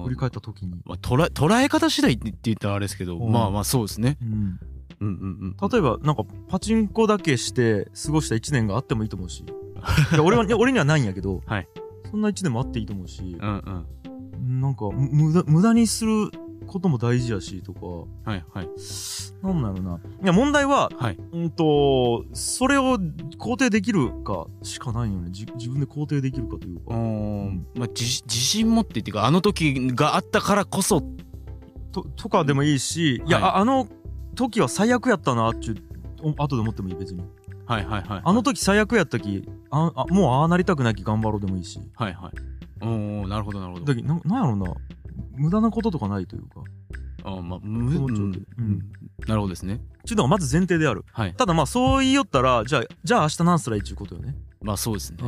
[0.05, 3.33] 振り返った時に、まあ、捉え捉え方次第って言ったらあれですけど、うん。
[3.33, 4.19] まあまあそうですね。
[4.23, 4.59] うん、うん
[5.01, 5.71] うんうん。
[5.71, 9.45] 例えばなんかパチンコだけして過ごした1年があってもいいと思うし。
[10.23, 11.69] 俺は俺にはないんやけど、はい。
[12.11, 13.37] そんな1年もあっていいと思うし。
[13.41, 13.87] う、ん
[14.41, 14.61] うん。
[14.61, 16.31] なんかむ無駄無駄にする
[16.67, 17.81] ことも大事やしとか
[18.31, 18.69] はいはい。
[19.43, 22.97] なんだろうないや問題は、はいうんとそれを
[23.39, 27.67] 肯定できるかしかないよねじ自分で肯定できるかといううか、ん。
[27.75, 31.03] まあ自自信持ってっていうか、あの時があったからこそ、
[31.93, 33.87] ととかでもいいし、いや、はいああの
[34.35, 35.75] 時は最悪やったなって
[36.23, 37.23] お後で思ってもいい別に
[37.67, 38.23] はいはいはい。
[38.25, 42.85] あの時最悪やったきああもうああなりたくないき頑張ろうでもいいしはいはい。
[42.85, 43.85] おおなるほどなるほど。
[43.85, 44.75] だけどななんやろうな
[45.37, 46.63] 無駄なこととかないというか。
[47.25, 48.47] あまあ、む思っちゃううん。
[48.59, 48.79] うん。
[49.27, 49.81] なるほどですね。
[50.05, 51.05] ちゅうのがまず前提である。
[51.13, 51.35] はい。
[51.35, 54.37] ただまあそう言いよったらじゃあじゃあ明日なんすらいいっちゅうことよね。
[54.61, 55.19] まあそうですね。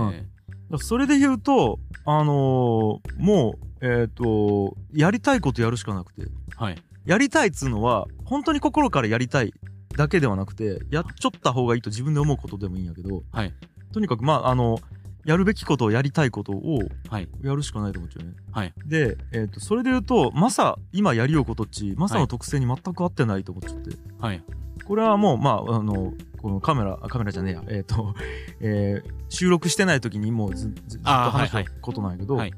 [0.70, 0.78] うん。
[0.78, 6.22] それで言うとあのーもうえっ、とやりたいことやるしかなくて。
[6.56, 6.76] はい。
[7.04, 9.54] やりたいっつうのは本当に心からやりたい
[9.96, 13.54] だけではなくてやっちょった方がいいと自分で思うことでもいいんやけど、はい。
[13.92, 14.78] とにかくまああの
[15.26, 17.28] やるべきことをやりたいことをはい。
[17.42, 18.34] やるしかないと思っちゃうね。
[18.52, 18.72] はい。
[18.86, 24.42] で、えー、とそれで言うとマサ今やりようことっちマサの特性に全く合ってないと思っちゃって、はい。
[24.84, 28.14] これはもうまああのこのカメラあカメラじゃねえやえっ、と、
[28.60, 32.52] えー 収録してない時にもうずずずっとあー話したはいことなんやけど、はい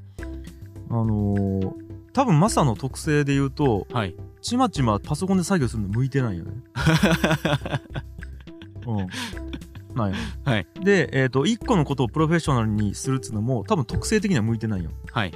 [0.90, 4.14] あのー多分マサの特性で言うとはい。
[4.40, 6.52] ちまちまパソコンで作業するの向いてないよね。
[8.86, 9.06] うん。
[9.98, 10.12] な。
[10.44, 10.66] はい。
[10.82, 14.90] で、えっ、と、一個のことをプロフェッショナルにするっつうのも、多分特性的には向いてないよ。
[15.12, 15.32] はい。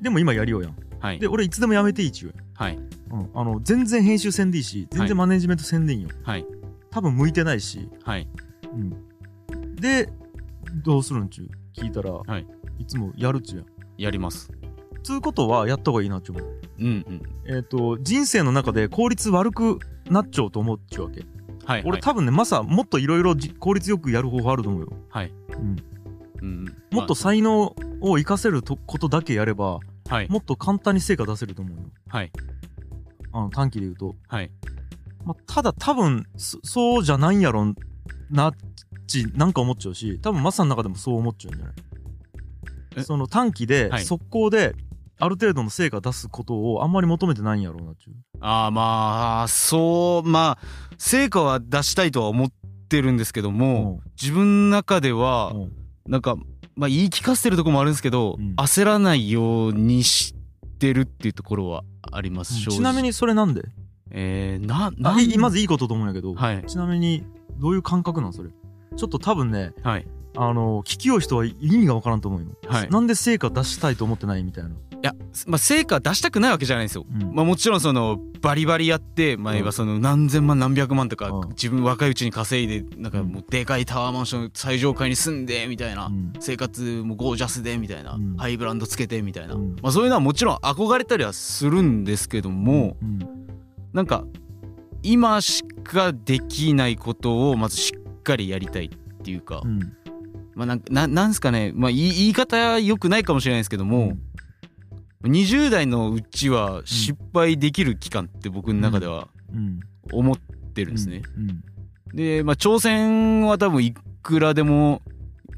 [0.00, 0.76] でも今やりようやん。
[1.00, 1.28] はいで、。
[1.28, 2.78] 俺いつでもやめていいっちゅうはい。
[3.10, 3.30] うん。
[3.34, 6.08] あの、全然編集せんでいいし、全然マネジメントせんでいいんよ。
[6.22, 6.46] はい。
[6.90, 7.88] 多分向いてないし。
[8.02, 8.28] はい。
[8.72, 9.76] うん。
[9.76, 10.10] で、
[10.84, 11.48] どうするんちゅう？
[11.78, 12.46] 聞いたら、はい。
[12.78, 13.66] いつもやるっちゅうやん。
[13.98, 14.50] やります。
[15.02, 16.60] つうことはやった方がいいなっちゅう思う。
[16.78, 17.22] うんうん。
[17.46, 19.78] えっ、と、人生の中で効率悪く
[20.10, 21.24] なっちゃうと思っちゅうわけ。
[21.64, 21.82] はい。
[21.84, 24.92] 俺多分ね、マサもっといろいろ効率よくやる方法あると思うよ。
[25.08, 25.32] はい。
[25.50, 25.76] うん。
[26.42, 26.64] うん。
[26.90, 30.28] もっと才能を活かせるとことだけやれば、まあはい。
[30.28, 31.84] もっと簡単に成果出せると思うよ。
[32.08, 32.30] はい。
[33.32, 34.14] あの短期で言うと。
[34.28, 34.50] はい。
[35.24, 37.74] まあ、ただ多分そ、そうじゃないんやろ
[38.30, 38.54] なっ
[39.06, 41.72] ち、なんか思っちゃうし、多分マサの中でもそう思っちゃうんじゃな
[42.96, 43.00] え？
[43.00, 44.76] いその短期で、はい速攻で、
[45.18, 48.14] ある程度の成果出すことをあんまり求めてないんやろうなっちゅう。
[48.40, 50.66] ああまあそうまあ
[50.98, 52.48] 成果は出したいとは思っ
[52.88, 55.72] てるんですけども、自分の中ではうん。
[56.06, 56.36] なんか
[56.76, 58.54] まあ言い聞かせてるところもあるんですけど、うん。
[58.56, 60.34] 焦らないようにし
[60.78, 62.76] てるっていうところはあります、正直。
[62.78, 63.62] ちなみにそれなんで？
[64.10, 66.64] えー、ななまずいいことと思うんやけど、はい。
[66.66, 67.24] ちなみに
[67.58, 68.50] どういう感覚なんそれ？
[68.96, 70.06] ちょっと多分ねはい。
[70.36, 72.90] あの聞きよう人は意味がわからんと思うよ、はい。
[72.90, 74.72] なんで成果出したいと思ってないみたいな、い
[75.04, 75.14] や、
[75.46, 77.04] まあ、成果出したくないわけじゃないんですよ。
[77.08, 77.34] うん。
[77.34, 79.58] まあ、もちろんそのバリバリやって、まあ、うん。
[79.58, 81.48] 言えばその何千万何百万とかうん。
[81.50, 86.06] 自分若いうちに稼いでなんかもうでかいタワーマンション最上階に住んでみたいな。
[86.06, 86.32] うん。
[86.40, 88.14] 生活もゴージャスでみたいな。
[88.14, 88.36] うん。
[88.38, 89.54] ハイブランドつけてみたいな。
[89.54, 89.76] うん。
[89.82, 93.18] まあそういうのはもちろん憧れたりはするんですけどもうん。
[93.92, 94.24] なんか
[95.02, 99.60] 今しかできないことをまずしっかりやりたいっていうか。
[99.62, 99.80] うん。
[100.54, 101.72] まあなんかななんすかね。
[101.74, 104.16] まあ言い言い方良くないかもしれないですけども
[105.24, 109.80] 20代のうちは失敗できる期間って僕の中ではうん
[110.12, 111.22] 思ってるんですね。
[111.36, 111.64] うん
[112.14, 115.02] で、まあ、挑戦は多分いくらでも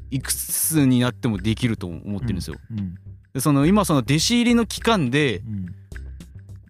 [0.09, 2.57] いくつになってもできると思ってるんですよ。
[3.39, 5.43] その今その弟子入りの期間で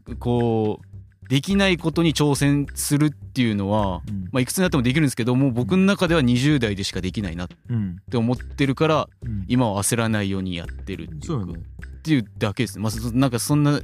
[0.07, 0.86] うんこう
[1.29, 4.29] できないことに挑戦するっていうのは、うん。
[4.31, 7.97] まあ、いくつになってもできるんですけども僕の中では20代でしかできないなっうん。
[8.09, 9.45] て思ってるからうん。
[9.47, 11.53] 今は焦らないようにやってるっていうね。
[11.53, 12.79] っていうだけです。
[12.79, 13.81] まあ、そなんかそんな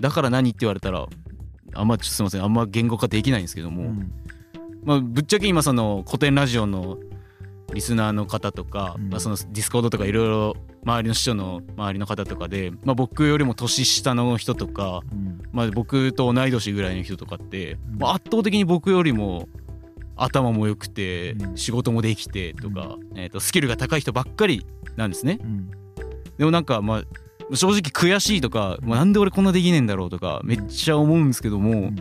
[0.00, 1.06] だから何って言われたら
[1.74, 2.42] あんまちょっとすいません。
[2.42, 4.12] あんま言語化できないんですけども、うん。
[4.84, 6.98] まあ、ぶっちゃけ今その古典ラジオの
[7.72, 9.10] リスナーの方とか、うん。
[9.10, 15.42] まあ、そのディスコードとかいろいろ周りの師匠の周りの方とかで、まあ、僕よりも年下の人とか、うん。
[15.52, 17.98] まあ、僕と同い年ぐらいの人とかって、うん。
[17.98, 19.48] まあ、圧倒的に僕よりも
[20.16, 21.56] 頭も良くてうん。
[21.56, 25.38] 仕事もできてとか、えー、とスキルが高い人ばっかりなんですね。
[25.42, 25.70] うん。
[26.38, 31.96] でもなんかまあ正直悔しいとか、まあ、なんで俺こんなできねえんだろうとかめっちゃ思うんですけども、ん。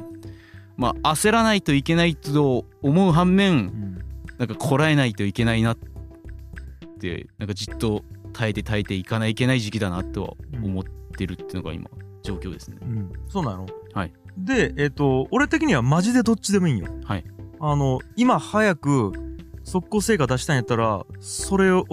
[0.77, 4.06] まあ焦らないといけないと思う反面うん
[4.37, 5.77] なんかこらえないといけないなっ
[6.99, 10.83] てなんかじっと耐えて耐えていかないといけない時期だなとは思っ
[11.17, 11.89] てるっていうのが今
[12.23, 12.77] 状況ですね。
[12.81, 13.11] うん。
[13.29, 13.65] そうなの？
[13.93, 14.13] はい。
[14.37, 16.87] でえっ、と俺的にはマジでどっちでもいいんよ。
[17.05, 17.23] はい。
[17.59, 19.13] あの今早く
[19.63, 21.85] 速攻成果出したんやったらそれを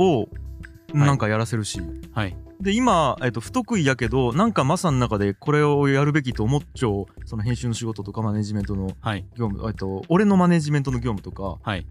[0.92, 1.80] なんかやらせるし、
[2.12, 2.36] はい。
[2.60, 9.26] で今、えっと、不得意やけどなんかマサの中でこれをやるべきと思っちゃうその編集の仕事とかマネジメントのはい。
[9.36, 11.86] 業務、えっと、俺のマネジメントの業務とかはい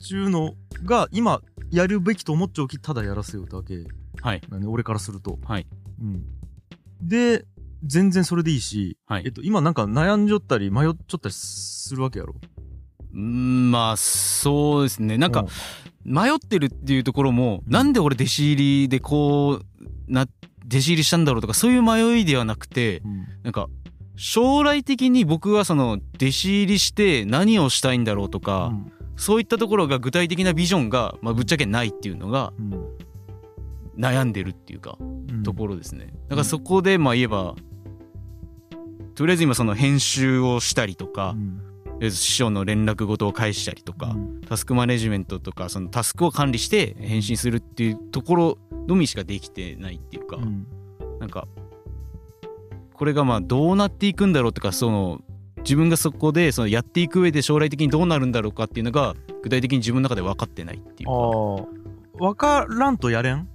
[0.00, 3.84] ちゅうのが今やるべきと思っちゃうきただやらせようだけ。
[4.22, 4.42] はい。
[4.48, 5.66] なんで俺からすると、はい。
[6.00, 6.24] うん、
[7.02, 7.44] で
[7.84, 9.22] 全然それでいいし、はい。
[9.26, 12.34] えっと、今なんか悩んじょったり迷っちょったりするわけやろ。
[13.16, 15.18] んまあそうですね。
[15.18, 15.46] なんか
[16.04, 17.72] 迷ってるっていうところも、うん。
[17.72, 20.26] なんで俺弟子入りでこうな
[20.66, 23.26] 弟子入りしたんだろうとかそういう迷いではなくてうん。
[23.42, 23.68] なんか
[24.16, 32.98] 将来的に僕はその弟子入りして何をしたいんだろうとか、うんそういったところが具体的なビジョンが、まあ、ぶっちゃけないっていうのがうん。
[33.98, 35.42] 悩んでるっていうかうん。
[35.42, 36.14] ところですね。
[36.28, 37.56] だからそこでまあ言えば
[39.16, 41.34] とりあえず今その編集をしたりとか、
[42.00, 44.40] 師匠の連絡事を返したりとか、うん。
[44.42, 50.68] タスクマネジメントとかそのタスクを管理して返信するっていうところのみしかできてないっていうか、うん。
[51.18, 51.48] なんか
[52.92, 55.20] これがまあどうなっていくんだろうとかその
[55.68, 61.68] 自分がそこでそのやっていく上で将来的にどうなるんだろうかっていうのが具体的に自分の中で分かってないっていうか。
[62.18, 63.46] 分からんとやれん？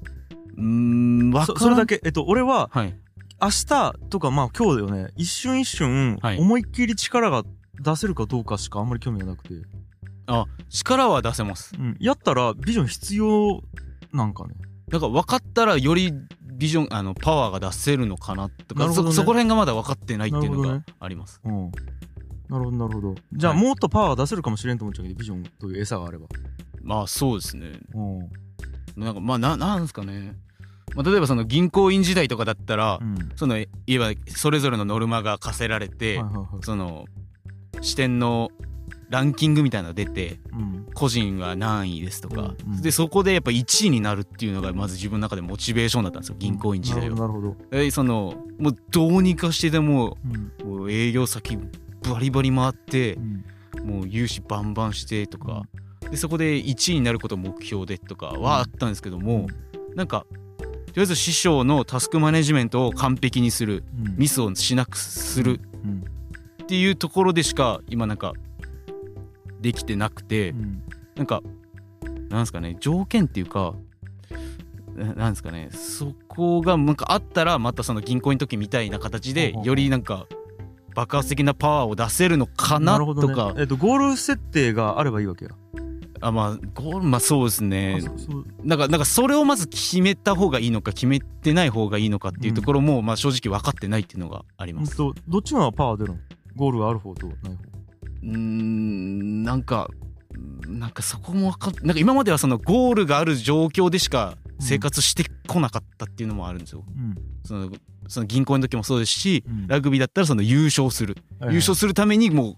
[0.56, 1.46] うーん分からん。
[1.48, 2.96] そそれだけえっと俺ははい。
[3.42, 5.12] 明日とかまあ今日だよね。
[5.18, 6.38] 一瞬一瞬はい。
[6.38, 7.44] 思いっきり力が
[7.82, 9.56] 出せるかどうかしかあんまり興味がなくて、
[10.28, 11.74] あ力は出せます。
[11.78, 13.62] うん、やったらビジョン必要
[14.14, 14.54] なんかね
[14.90, 19.16] だから分かったらよりビジョンあのパワーが出せるのかなとかなるほどね。
[19.16, 20.84] そそこら辺がまだ分かってないっていうのがなるほどね。
[21.00, 21.72] あります、うん。
[22.50, 23.16] なるほどなるほど。
[23.34, 23.64] じゃあはい。
[23.64, 26.28] もっとパワー出せるかもしれんと思っちゃうけどビジョンという餌があれば。
[26.82, 27.72] まあそうですね。
[27.94, 29.04] うん。
[29.04, 30.36] なんかまあななんですかね、
[30.96, 33.32] まあ、例えばその銀行員時代とかだったら、うん。
[33.36, 36.48] その言えばそれぞれのノルマが課せられて、はいはいはい。
[36.62, 37.06] その
[37.82, 38.50] 視点の
[39.14, 40.88] ランキングみたいなのが出てうん。
[40.96, 42.82] 個人は何位ですとか、うんうん。
[42.82, 46.36] でそこでやっぱ1位になるっていうのがまず自分の中でモチベーションだったんですよ。
[46.40, 47.16] 銀行員時代は。
[47.16, 47.56] なるほど
[47.92, 50.18] そのもうどうにかしてでも
[50.66, 51.58] もう営業先
[52.10, 53.44] バリバリ回ってうん。
[53.84, 55.64] もう融資バンバンしてとか、
[56.10, 59.48] でそこで1位になることを目標でとかはあったんですけども、
[59.96, 60.26] なんか
[60.58, 64.16] とりあえず師匠のタスクマネジメントを完璧にするうん。
[64.18, 66.04] ミスをしなくするうん。
[66.64, 68.34] っていうところでしか今なんか
[69.64, 70.84] できてなくて、うん。
[71.16, 71.42] なんか
[72.30, 73.74] なんですかね条件っていうか
[74.96, 80.28] ななんですかねそこがなんかあったらまたその銀行員の時みたいな形でよりなんか
[80.96, 85.52] 爆発的なパワーを出せるのかなるほどとか、ねえっとゴール設定があればいいわけや。
[86.22, 88.02] あまあゴールまあそうですね。
[88.64, 94.96] なんかなんかそれをまず決めた方がいいのか決めてない方がいいのかっていうところも、まあ正直分かってないっていうのがあります。
[94.96, 96.20] どっちの方がパワー出るの？
[96.56, 97.50] ゴールがある方とない方
[98.24, 99.90] うーんなんか
[100.68, 106.86] なんかそこも分かっなんか今まではそのゴールがある状況でしか生活してこなかったっていうのもあるんですよ。
[106.88, 107.16] うん。
[107.46, 107.72] その
[108.08, 109.68] その銀行の時もそうですし、うん。
[109.68, 111.56] ラグビーだったらその優勝する、はいはい。
[111.56, 112.56] 優勝するためにもう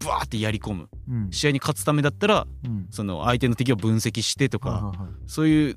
[0.00, 0.88] ブワーってやり込む。
[1.08, 1.30] うん。
[1.30, 2.86] 試合に勝つためだったらうん。
[2.90, 5.08] その相手の敵を分析してとか、はいはいはい。
[5.26, 5.76] そういう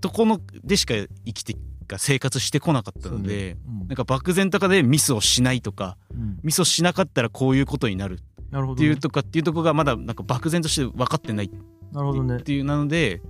[0.00, 1.54] とこのでしか生きて
[1.88, 3.88] か生活してこなかったので、うん。
[3.88, 6.38] なんか漠然とかでミスをしないとかうん。
[6.42, 8.20] ミスをしなかったらこういうことになる。
[8.50, 11.46] っていうとかっていうとこがまだなんか漠然として分かってない。
[11.46, 11.50] っ
[11.92, 12.40] なるほどね。
[12.40, 13.20] ていうなので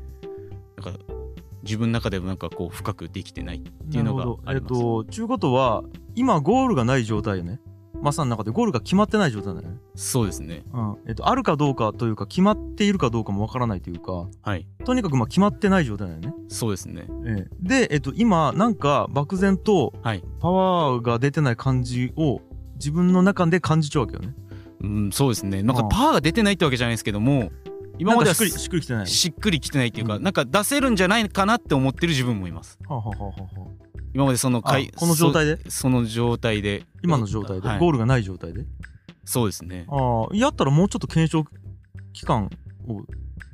[0.77, 1.01] なんか
[1.63, 4.75] 自分の中でもなんかこう深くできてないっていうのがあります。
[4.75, 5.83] えっとちゅうことは
[6.15, 7.61] 今ゴールがない状態よね
[8.03, 9.77] マサの中でゴールが決まってない状態だよね。
[9.95, 10.65] そうですね。
[10.73, 10.97] うん。
[11.07, 14.67] えっとあるかどうかというか決まっているかどうかもわからないというかはい。
[14.85, 16.35] とにかくまあ決まってない状態だよね。
[16.49, 17.07] そうですね。
[17.27, 17.49] ええ。
[17.61, 20.23] で、えっと、今なんか漠然とはい。
[20.41, 22.41] パワーが出てない感じを
[22.75, 24.35] 自分の中で感じちゃうわけよね。
[24.81, 25.63] うんそうですね。
[25.63, 27.51] なんかパワーが出てないってわけじゃないですけども
[27.99, 29.07] 今まではしっくりしっくりきてない。
[29.07, 30.23] しっくりきてないっていうか、うん。
[30.23, 32.79] なんか出せるんじゃないかなって思ってる自分もいます。
[32.89, 33.88] はあ、はあはあはあ、
[34.19, 35.61] 今までそのあ回この状態で？
[35.71, 36.83] そその状態で。
[37.05, 37.79] 今の状態で、はい。
[37.79, 38.65] ゴールがない状態で？
[39.25, 39.87] そうですね。
[39.89, 41.45] ああやったらもうちょっと検証
[42.13, 42.51] 期間
[42.89, 43.03] を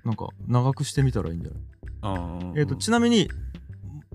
[0.07, 1.61] なんか長くしてみたらいいんじゃない？
[2.01, 3.29] あーえっ、とちなみに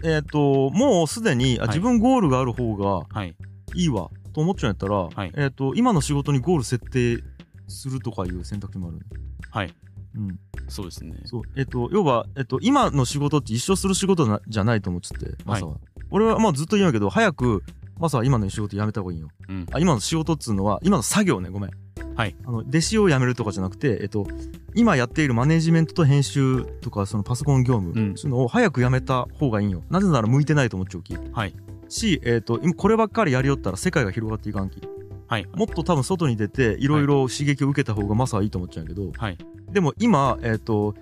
[0.04, 3.36] えっ、ともうすでにあはい自分ゴールがある方がはい。
[3.76, 5.32] いいわと思っちゃうんやったら、はい。
[5.38, 7.24] えっ、と今の仕事にゴール設定
[7.68, 9.04] するとかいう選択肢もあるね
[9.52, 9.74] はい。
[10.16, 10.40] うん。
[10.68, 11.14] そうですね。
[11.26, 11.42] そう。
[11.56, 15.76] えっ、と要は、えっと今の仕事って一生する仕事なじゃないと思っちゃってマサは、
[16.12, 17.64] 俺はまあずっと言うんやけど早く
[18.00, 19.28] マサは今の仕事辞めた方がいいよ。
[19.50, 19.66] うん。
[19.72, 21.72] あ今の仕事っつうのは今の作業ねごめん。
[22.16, 22.36] はい。
[22.46, 24.26] あの弟子を辞めるとかじゃなくて、えっと、
[24.74, 28.18] 今やっているマネジメントと編集とかそのパソコン業務、うん。
[28.18, 29.84] そういうのを早く辞めた方がいいんよ。
[29.90, 31.54] なぜなら向いてないと思っちゃうきはい。
[31.90, 34.82] し、えっと今こればっかりやりよったら世界が広がっていかんき
[35.28, 35.48] はい。
[35.54, 39.38] もっと多分外に出ていろいろ刺激を受けた方がマサはいいと思っちゃうけど、はい。
[39.72, 40.96] でも今、えっと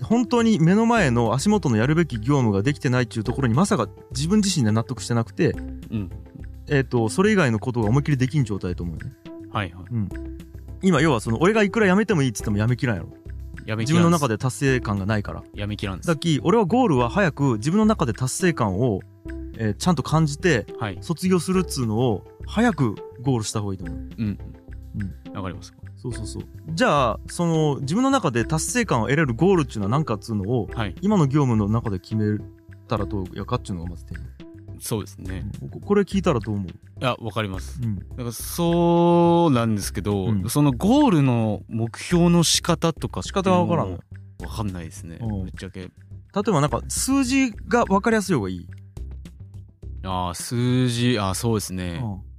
[0.00, 5.50] 本当に目の前の足元のやるべき業務ができてないっていうところにまさか自分自身で納得してなくて、
[5.90, 6.10] うん。
[6.68, 9.12] えっとそれ以外のことが思いっきりできん状態だと思うよね。
[9.52, 9.84] はいはい。
[10.82, 13.08] 今要はその俺がいくらやめてもいいっつってもやめきらんやろ
[13.60, 14.02] 自やめきらんす。
[14.02, 15.42] 分の中で達成感がないから。
[15.54, 19.00] やめきらんですき俺はゴールは早く自分の中で達成感を、
[19.58, 20.98] えーちゃんと感じてはい。
[21.00, 24.08] 卒業するっつうのを早くゴールした方がいいと思う。
[24.18, 24.38] うん。
[25.34, 25.72] わかります
[26.02, 26.42] そうそうそう。
[26.74, 30.96] じゃあその自分の中で達成感を得れるゴールっていうのは何かっつうのをはい。
[31.00, 32.38] 今の業務の中で決め
[32.88, 34.18] たらどうやかっちゅうのがまず点、
[34.80, 35.46] そうですね。
[35.70, 37.80] ここれ聞いたらどう思う、いやわかります。
[37.80, 40.50] うん、だからそうなんですけど、うん。
[40.50, 44.00] そのゴールの目標の仕方とか仕方がわからんの？
[44.42, 45.18] わかんないですね。
[45.20, 45.42] うん。
[45.44, 45.80] ぶっちゃけ。
[45.80, 45.90] 例え
[46.50, 48.66] ばなんか数字が分かりやすい方がいい、
[50.02, 52.00] ああ数字あーそうですね。
[52.02, 52.31] うん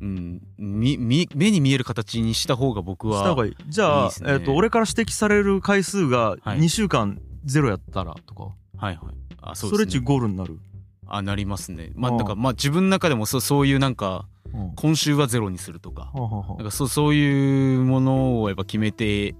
[0.00, 3.56] うんみみ目に見える形にした方が僕はした方がいい。
[3.68, 4.12] じゃあね。
[4.26, 6.58] えっと俺から指摘される回数がはい。
[6.58, 8.96] 2週間ゼロやったらとか、はいはい。
[9.40, 10.58] あそそうれっちゴールになる、
[11.06, 11.92] あなりますね。
[11.94, 14.66] まあうんだからまあ自分の中でもそうそういうなんかうん。
[14.68, 16.12] は今週はゼロにするとか。
[16.58, 19.34] なんかそうそういうものをやっぱ決めてい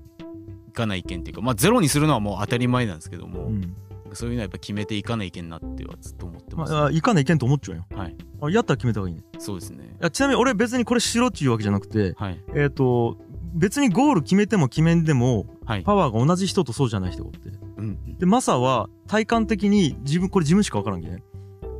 [0.72, 3.76] かないけんっていうかまあゼロにするのはもう当たり前なんですけども、あうん。
[4.12, 7.86] そういうのはやっぱ決めていかないけんなってはずっと思ってます、まあ、いかないけんと思っちゃうよ。
[7.94, 9.22] はいあやったら決めた方がいいね。
[9.38, 9.96] そうですね。
[10.00, 12.42] いやちなみに俺別にこれしろっちゅうわけじゃなくてはい。
[12.54, 13.18] えっ、と
[13.54, 15.82] 別にゴール決めても決めんでもはい。
[15.82, 17.48] パワーが同じ人とそうじゃない人がおって。
[17.78, 18.18] うんうん。
[18.18, 21.22] でマサは体感的に自分これ自分しか分からんけん。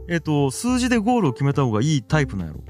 [0.09, 2.61] えっ、と数字でゴールを決めた方がいいタイプなんやろ？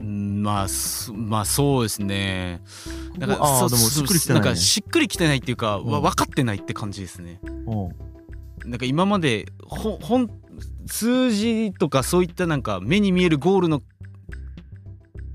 [0.00, 2.62] うんまあすまあそうですね。
[3.18, 5.86] なんかああでもしっくりきてない、ね、んかしっくりきてないっていうか、うん。
[5.86, 7.40] わ分かってないって感じですね。
[7.44, 8.70] うん。
[8.70, 10.30] なんか今までほほん
[10.86, 13.82] 数字とかそういったなんか目に見えるゴールの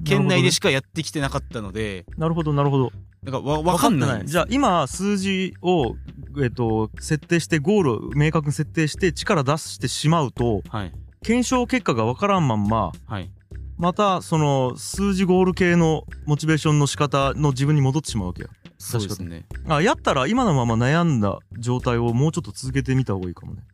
[0.05, 2.91] 圏内でしかやってきてなかったのでなるほどなるほど。
[3.24, 4.26] なんかわ分かんない。
[4.26, 5.95] じゃあ今数字を、
[6.41, 10.93] えっと設定してゴールを明確に設定して力出してしまうとはい。
[11.22, 13.30] 検証結果が分からんまんまはい。
[13.78, 18.49] またその数字ゴール系のモチベーションの仕方の自分に戻ってしまうわけよ。
[18.78, 19.45] そうですね。
[19.67, 23.63] あやったら今のまま悩んだ状態をもうちょっと続けてみた方がいいかもね。
[23.63, 23.68] うん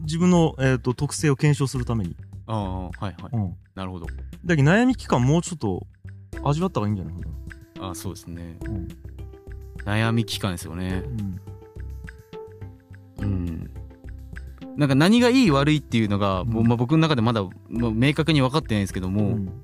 [0.00, 2.16] 自分の、えー、と特性を検証するために、
[2.46, 3.14] ああはいはい。
[3.32, 4.06] うん、なるほど。
[4.44, 5.86] だけど悩み期間もうちょっと
[6.42, 7.20] 味わった方がいいんじゃないか
[7.80, 7.90] な。
[7.90, 8.58] あそうですね。
[8.66, 8.88] うん。
[9.84, 11.02] 悩み期間ですよね。
[13.18, 13.24] うん。
[13.24, 13.70] うん。
[14.76, 19.62] なんか何がいい悪いっていうのが、もううんまあ、僕の中でまだ、まあ、明確に分かってないんですけども、うん。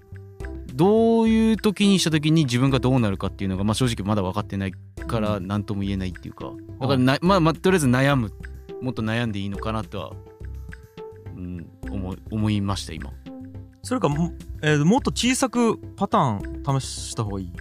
[0.75, 4.73] どういう時にした時に自分がどうなるかっていうのが、まあ、正直まだ分かってない
[5.07, 5.47] からうん。
[5.47, 6.53] 何とも言えないっていうか。
[6.81, 8.33] だからな、まあまあとりあえず悩む
[8.85, 10.13] もっと悩んでいいのかなとは、
[11.35, 13.11] うん、思い思いました今。
[13.83, 14.33] それかも,、
[14.63, 17.53] えーもっと小さくパターン試した方がいい、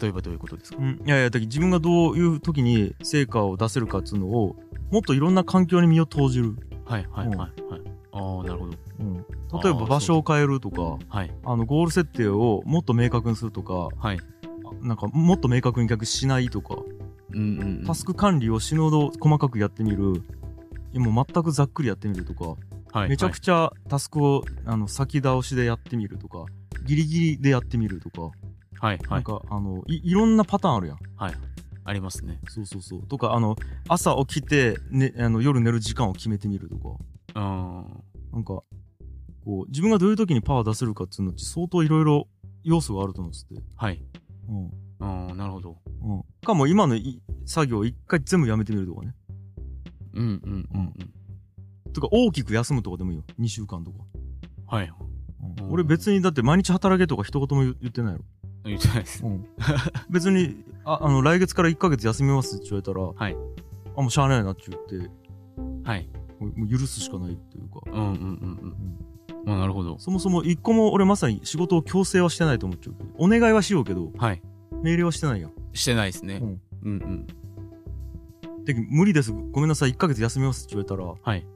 [0.00, 0.78] 例えばどういうことですか？
[0.80, 4.56] うん、いやいやだ自分がどういう時に成果を出せるかっつうのを
[4.90, 7.62] もっといろんな環境に身を投じる、はいはいうんはい。
[7.70, 7.80] はい
[8.16, 8.72] ああなるほど。
[9.00, 9.16] うん、
[9.62, 11.34] 例えば場所を変えるとかはい。
[11.44, 14.18] あのゴール設定をもっと明確にするとかはい。
[14.64, 16.76] あなんかもっと明確に逆にしないとか
[17.34, 17.84] うんうんうん。
[17.84, 20.22] タスク管理を死ぬほど細かくやってみる。
[20.92, 22.56] いやもう全くざっくりやってみるとか、
[22.92, 26.46] はいめちゃくちゃタスクをあの先倒しでやってみるとか。
[26.84, 28.22] ギリギリでやってみるとか、
[28.78, 30.98] はいはないんかあのいいろんなパターンあるやん。
[31.16, 31.34] はい。
[31.86, 32.40] ありますね。
[32.48, 33.02] そうそうそう。
[33.06, 33.56] とかあの
[33.88, 36.96] 朝起きて、ね、あの夜寝る時間を決めてみるとか。
[37.34, 37.84] あ
[38.32, 38.62] なんか
[39.44, 42.28] こう自分がどういう時にパワー出せるかっていうのって相当いろいろ
[42.62, 44.02] 要素があると思うんですって、あはい。
[44.48, 44.70] うん
[45.00, 45.76] ああなるほど。
[46.02, 49.14] うん、かも今のい作業を一回全部やめてみるとかね。
[50.14, 50.92] うんうんうん
[51.86, 51.92] うん。
[51.92, 53.24] とか大きく休むとかでもいいよ。
[53.40, 53.98] 2週間とか、
[54.66, 54.92] はい。
[55.58, 55.66] うん。
[55.66, 58.24] うん俺別にだって毎日働けとか一言も言言ってないやろ
[58.64, 59.24] 言ってないです。
[60.10, 63.36] 別にああの来月から1ヶ月休みますって言われたら、はい。
[63.96, 65.10] あもうしゃあないなって言って
[65.84, 66.08] はい。
[66.40, 69.44] もう許すしかないっていうか、うんうんうんうん。
[69.44, 69.98] まあなるほど。
[69.98, 74.42] そもそも一個も俺まさに仕事を強制はしてないと思っちゃうお願いはしようけどはい
[74.84, 75.52] 命令はしてないやん。
[75.72, 76.40] してないですね。
[76.42, 76.60] うん。
[76.84, 77.26] うん
[78.54, 78.64] うん。
[78.64, 79.32] で無理です。
[79.32, 79.92] ごめんなさい。
[79.92, 81.46] 1ヶ月休みますって言われたらはい。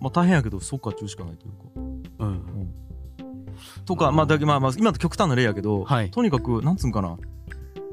[0.00, 2.74] まあ大変やけどそっかって言うしかないというかうん。
[3.84, 6.10] とか、まあ、だけまあまあ、今の極端な例やけど、はい。
[6.10, 7.16] とにかく、なんつうんかな。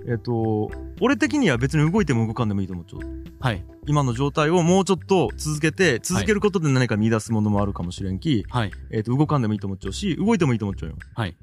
[0.07, 3.01] えっ、と、俺的には別に動いても動かんでもいいと思っちゃう。
[3.39, 3.63] はい。
[3.87, 8.71] 今の状態をもうちょっと続けて、続けることで何か見出すものもあるかもしれんき、はい。
[8.91, 10.95] えっ、と、動かんでもいいと思っちゃうし、動いてもいいと思っちゃうよ。
[11.13, 11.37] はい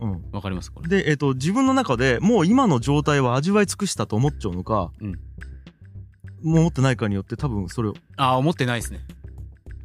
[0.00, 0.24] うん。
[0.32, 0.88] わかりますこれ。
[0.88, 5.12] で、えっ、と、自分の中でもう今の状態は味わい尽くしたと思っちゃうのか、うん。
[6.42, 9.00] もう思ってないかによって多分それを、ああ思ってないですね。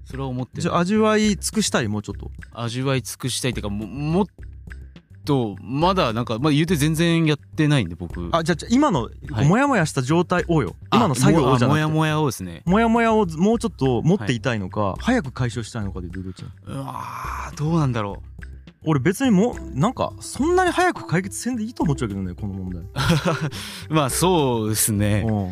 [0.05, 0.62] それは思ってない。
[0.62, 2.32] じゃあ味わい尽くしたい、もうちょっと。
[2.53, 4.28] 味わい尽くしたいっていうかもも
[5.26, 8.30] とまだなんかまあ言うて全然やってないんで僕。
[8.32, 9.47] あじゃあじゃあ今のはい。
[9.47, 10.76] モヤモヤした状態をよ。
[10.93, 11.78] 今の作業をじゃなくて。
[11.78, 12.64] もやもやをですね。
[12.66, 18.22] モヤモヤをもうちょっと持っていたいのか、早く解消したいのかでどうわーどうなんだろ
[18.86, 22.88] 俺別にもうなんかそんなに早く解決せんでいいと思っちゃうけどねこの問題、う
[23.93, 25.25] まあそうですね。
[25.27, 25.51] うん。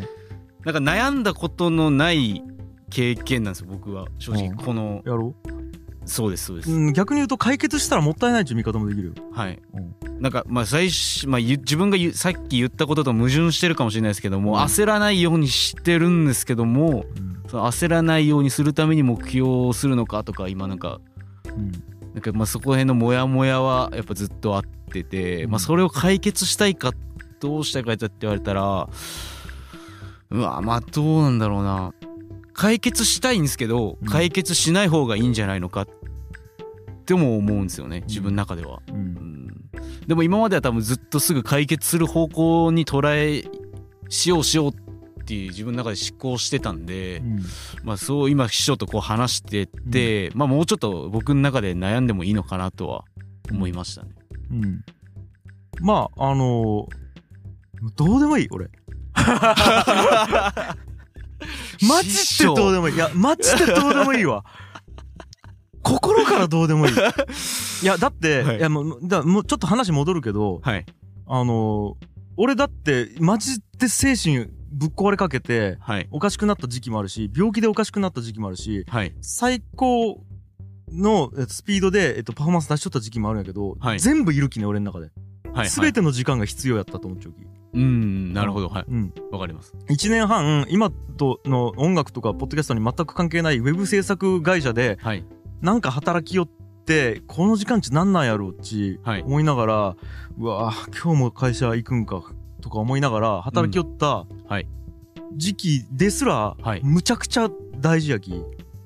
[0.64, 2.42] なんか悩んだことのない
[2.90, 4.48] 経験なんですよ僕は正直。
[4.48, 4.56] うん。
[4.56, 5.34] このやろ
[6.06, 6.72] そうですそうです。
[6.72, 9.62] う、うん、逆に言うと解決したらもったいないっていう見方もできるよ、はい。
[9.74, 10.20] うん。
[10.20, 14.58] なんかまあ最初、まあ、ゆ自分がさっき言ったことと矛盾してるかもしれないですけども、うん。
[14.58, 17.42] 焦らないようにしてるんですけどもうん。
[17.48, 21.00] その焦らないようにするために目標をするのかとか今なんか
[21.46, 25.50] うんなんかまあそこら辺のモヤモヤはやっぱずっとあってて、うん。
[25.50, 26.92] まあそれを解決したいか
[27.40, 28.88] どうしたいかって言われたら
[30.30, 31.94] うわまあどうなんだろうな。
[32.52, 34.08] 解決したいんですけどうん。
[34.08, 35.88] 解決しない方がいいんじゃないのかっ
[37.06, 38.82] ても思うんですよね自分の中では。
[38.88, 38.98] ううん。
[38.98, 39.70] ん
[40.06, 43.44] でも今までは多分ずっとすぐ解決する方向に捉え
[44.08, 44.89] しようしようって
[45.34, 47.22] いう自分の中で思考してたんで、
[47.82, 53.04] まあそう今師匠とこう話してて、まあもうちょっと僕の中で悩んでもいいのかなとは
[53.50, 54.10] 思いましたね。
[54.50, 54.84] うん、うん、
[55.80, 57.00] まああのー
[57.96, 58.68] どうでもいい俺。
[61.88, 62.94] マジでどうでもいい。
[62.94, 64.44] いやマジでどうでもいいわ。
[65.82, 66.92] 心からどうでもいい。
[66.92, 68.58] いやだって、はい。
[68.58, 70.84] い、やもうだもうちょっと話戻るけどはい。
[71.26, 72.06] あのー
[72.36, 76.08] 俺だってマジで精神ぶっ壊れかけてはい。
[76.10, 79.14] おかしくなった時期もあるし病気でおかしくなった時期もあるしはい。
[79.20, 80.22] 最高
[80.92, 84.00] のえっとスピードで、えっと、パフォーマンス出しとった時期もあるんやけど、はい。
[84.00, 85.10] 全部いる気ね俺の中で。
[85.52, 87.36] はい全ての時間が必要やったと思っちゃうき、
[87.72, 88.84] うんなるほどはい。
[88.88, 89.74] うん、わかります。
[89.88, 95.24] 1年半今との音楽とかポッドキャストに全く関係ないウェブ制作会社ではい。
[95.60, 96.48] なんか働きよっ
[96.86, 99.22] てこの時間値なんなんやろうっちはい。
[99.22, 99.96] 思いながら、
[100.38, 102.22] うわ今日も会社行くんか
[102.60, 104.34] とか思いながら働きよったはい
[105.36, 106.80] 時期ですら、はい。
[106.82, 107.48] むちゃくちゃ
[107.78, 108.32] 大事やき。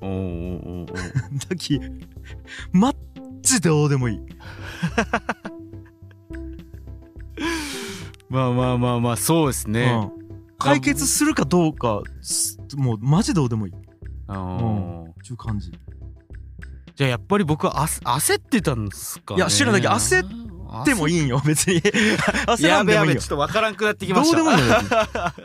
[0.01, 0.87] おーお
[1.49, 1.81] だき
[2.73, 2.97] マッ
[3.43, 4.21] チでどうでもいい。
[8.29, 10.11] まあまあまあまあそうですね。
[10.19, 10.25] うん。
[10.59, 13.73] 解決するかどうかすもうマジどうでもいい。
[13.73, 13.77] っ
[14.29, 15.13] あー。
[15.23, 15.73] ていう感じ。
[16.95, 19.39] じゃあやっぱり僕は焦ってたんですかね。
[19.39, 20.23] いや知らなきゃ焦
[20.85, 21.19] でもいい。
[21.19, 21.81] いんよ別に。
[22.47, 24.37] 焦んでもちょっとわからんくなってきどうました。
[24.37, 24.75] でもいいのよ。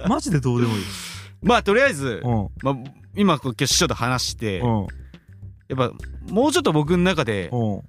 [0.07, 0.83] マジでどうでもいい。
[1.41, 2.47] まあとりあえず、うん。
[2.61, 2.75] まあ、
[3.15, 4.87] 今こう師匠と話して、うん。
[5.67, 5.91] やっぱ
[6.31, 7.81] もうちょっと僕の中でうん。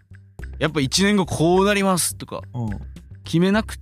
[0.59, 2.71] やっぱ1年後こうなりますとかうん。
[3.25, 3.75] 決めなく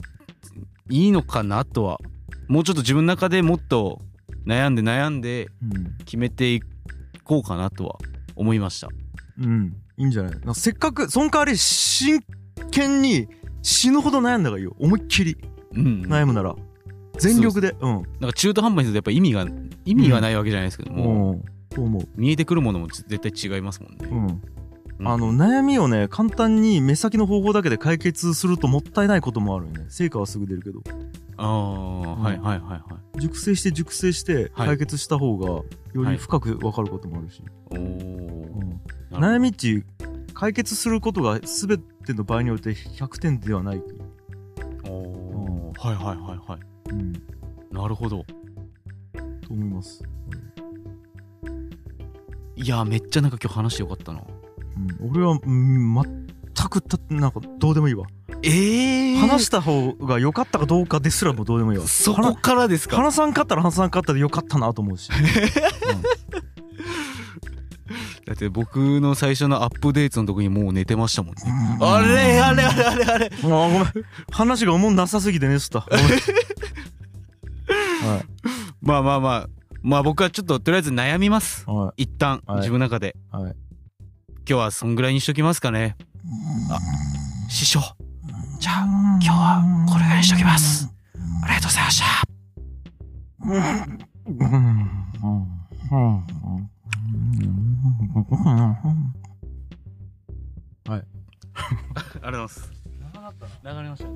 [0.90, 1.98] いいのかなとは
[2.48, 4.00] もうちょっと自分の中でもっと
[4.46, 5.96] 悩んで悩んでうん。
[6.04, 6.62] 決めてい
[7.24, 7.98] こうかなとは
[8.36, 8.88] 思いました。
[9.40, 9.76] うん。
[9.96, 10.54] いいんじゃない？
[10.54, 12.20] せっかくその代わり真
[12.70, 13.28] 剣に
[13.62, 14.74] 死ぬほど悩んだ方がいいよ。
[14.78, 15.36] 思いっきり。
[15.74, 16.54] うん、なん悩むなら。
[17.18, 17.74] 全力で。
[17.80, 18.02] うん。
[18.02, 19.46] か中途半端にするとやっぱ意味が
[19.84, 21.42] 意味がないわけじゃないですけども、うん。
[21.74, 22.08] そう思う。
[22.16, 24.08] 見えてくるものも絶対違いますもんね。
[24.10, 24.26] うん。
[25.00, 25.08] うん。
[25.08, 29.86] あの悩みをね簡単に目先の方法だけで解決するともったいないこともあるよね。
[29.88, 30.80] 成果はすぐ出るけど。
[31.36, 33.20] ああ、はいはいはいはい。
[33.20, 34.68] 熟成して熟成してはい。
[34.68, 35.64] 解決した方がよ
[35.96, 36.12] はい。
[36.12, 37.88] り深く分かることもあるし、おお、うん。
[37.90, 38.78] なる
[39.10, 39.26] ほど。
[39.26, 39.84] 悩みっち
[40.38, 43.82] 解決することが全ての場合において100点ではない、
[44.84, 46.60] おお、はいはいはいはい。
[46.90, 47.12] うん、
[47.72, 48.24] なるほど。
[49.42, 50.00] と思います、
[52.54, 54.22] いやめっちゃなんか今日話してよかったな。
[55.00, 55.92] うん、俺は、うん、
[56.54, 58.06] 全くたなんかどうでもいいわ、
[58.44, 61.86] ええ話した方が良かったかどうかですらもどうでもいいわ。
[61.88, 62.96] そこからですか？
[62.96, 65.16] 話さんかったら話さんかったで良かったなと思うし、だ
[68.38, 71.42] って僕の最初のアップデートの時にもう寝てましたもんね。
[71.80, 73.04] うんあれあれあれあれ。
[73.04, 73.26] あれ。
[73.26, 73.84] あーごめん。
[74.30, 75.90] 話が思んなさすぎてねすったはい。
[78.80, 79.48] まあまあまあ。
[79.82, 81.68] まあ僕はちょっととりあえず悩みます。
[81.68, 82.58] は一旦、はい。
[82.58, 83.16] 自分の中で。
[83.32, 83.56] いはい。
[84.46, 85.96] 今日はそんぐらいにしときますかね。
[86.70, 86.78] あ
[87.50, 87.80] 師匠。
[88.60, 88.84] じゃあ
[89.20, 90.88] 今日はこれぐらいにしときます。
[91.42, 92.06] ありがとうございました。
[100.88, 100.98] はい。
[100.98, 102.72] ありがとうございます。
[103.64, 104.08] 流れました。
[104.08, 104.10] で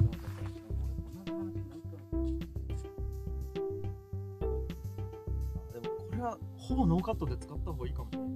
[5.88, 7.70] もこれはほぼノーカットで使った。
[7.72, 8.30] 方がいいかもしれない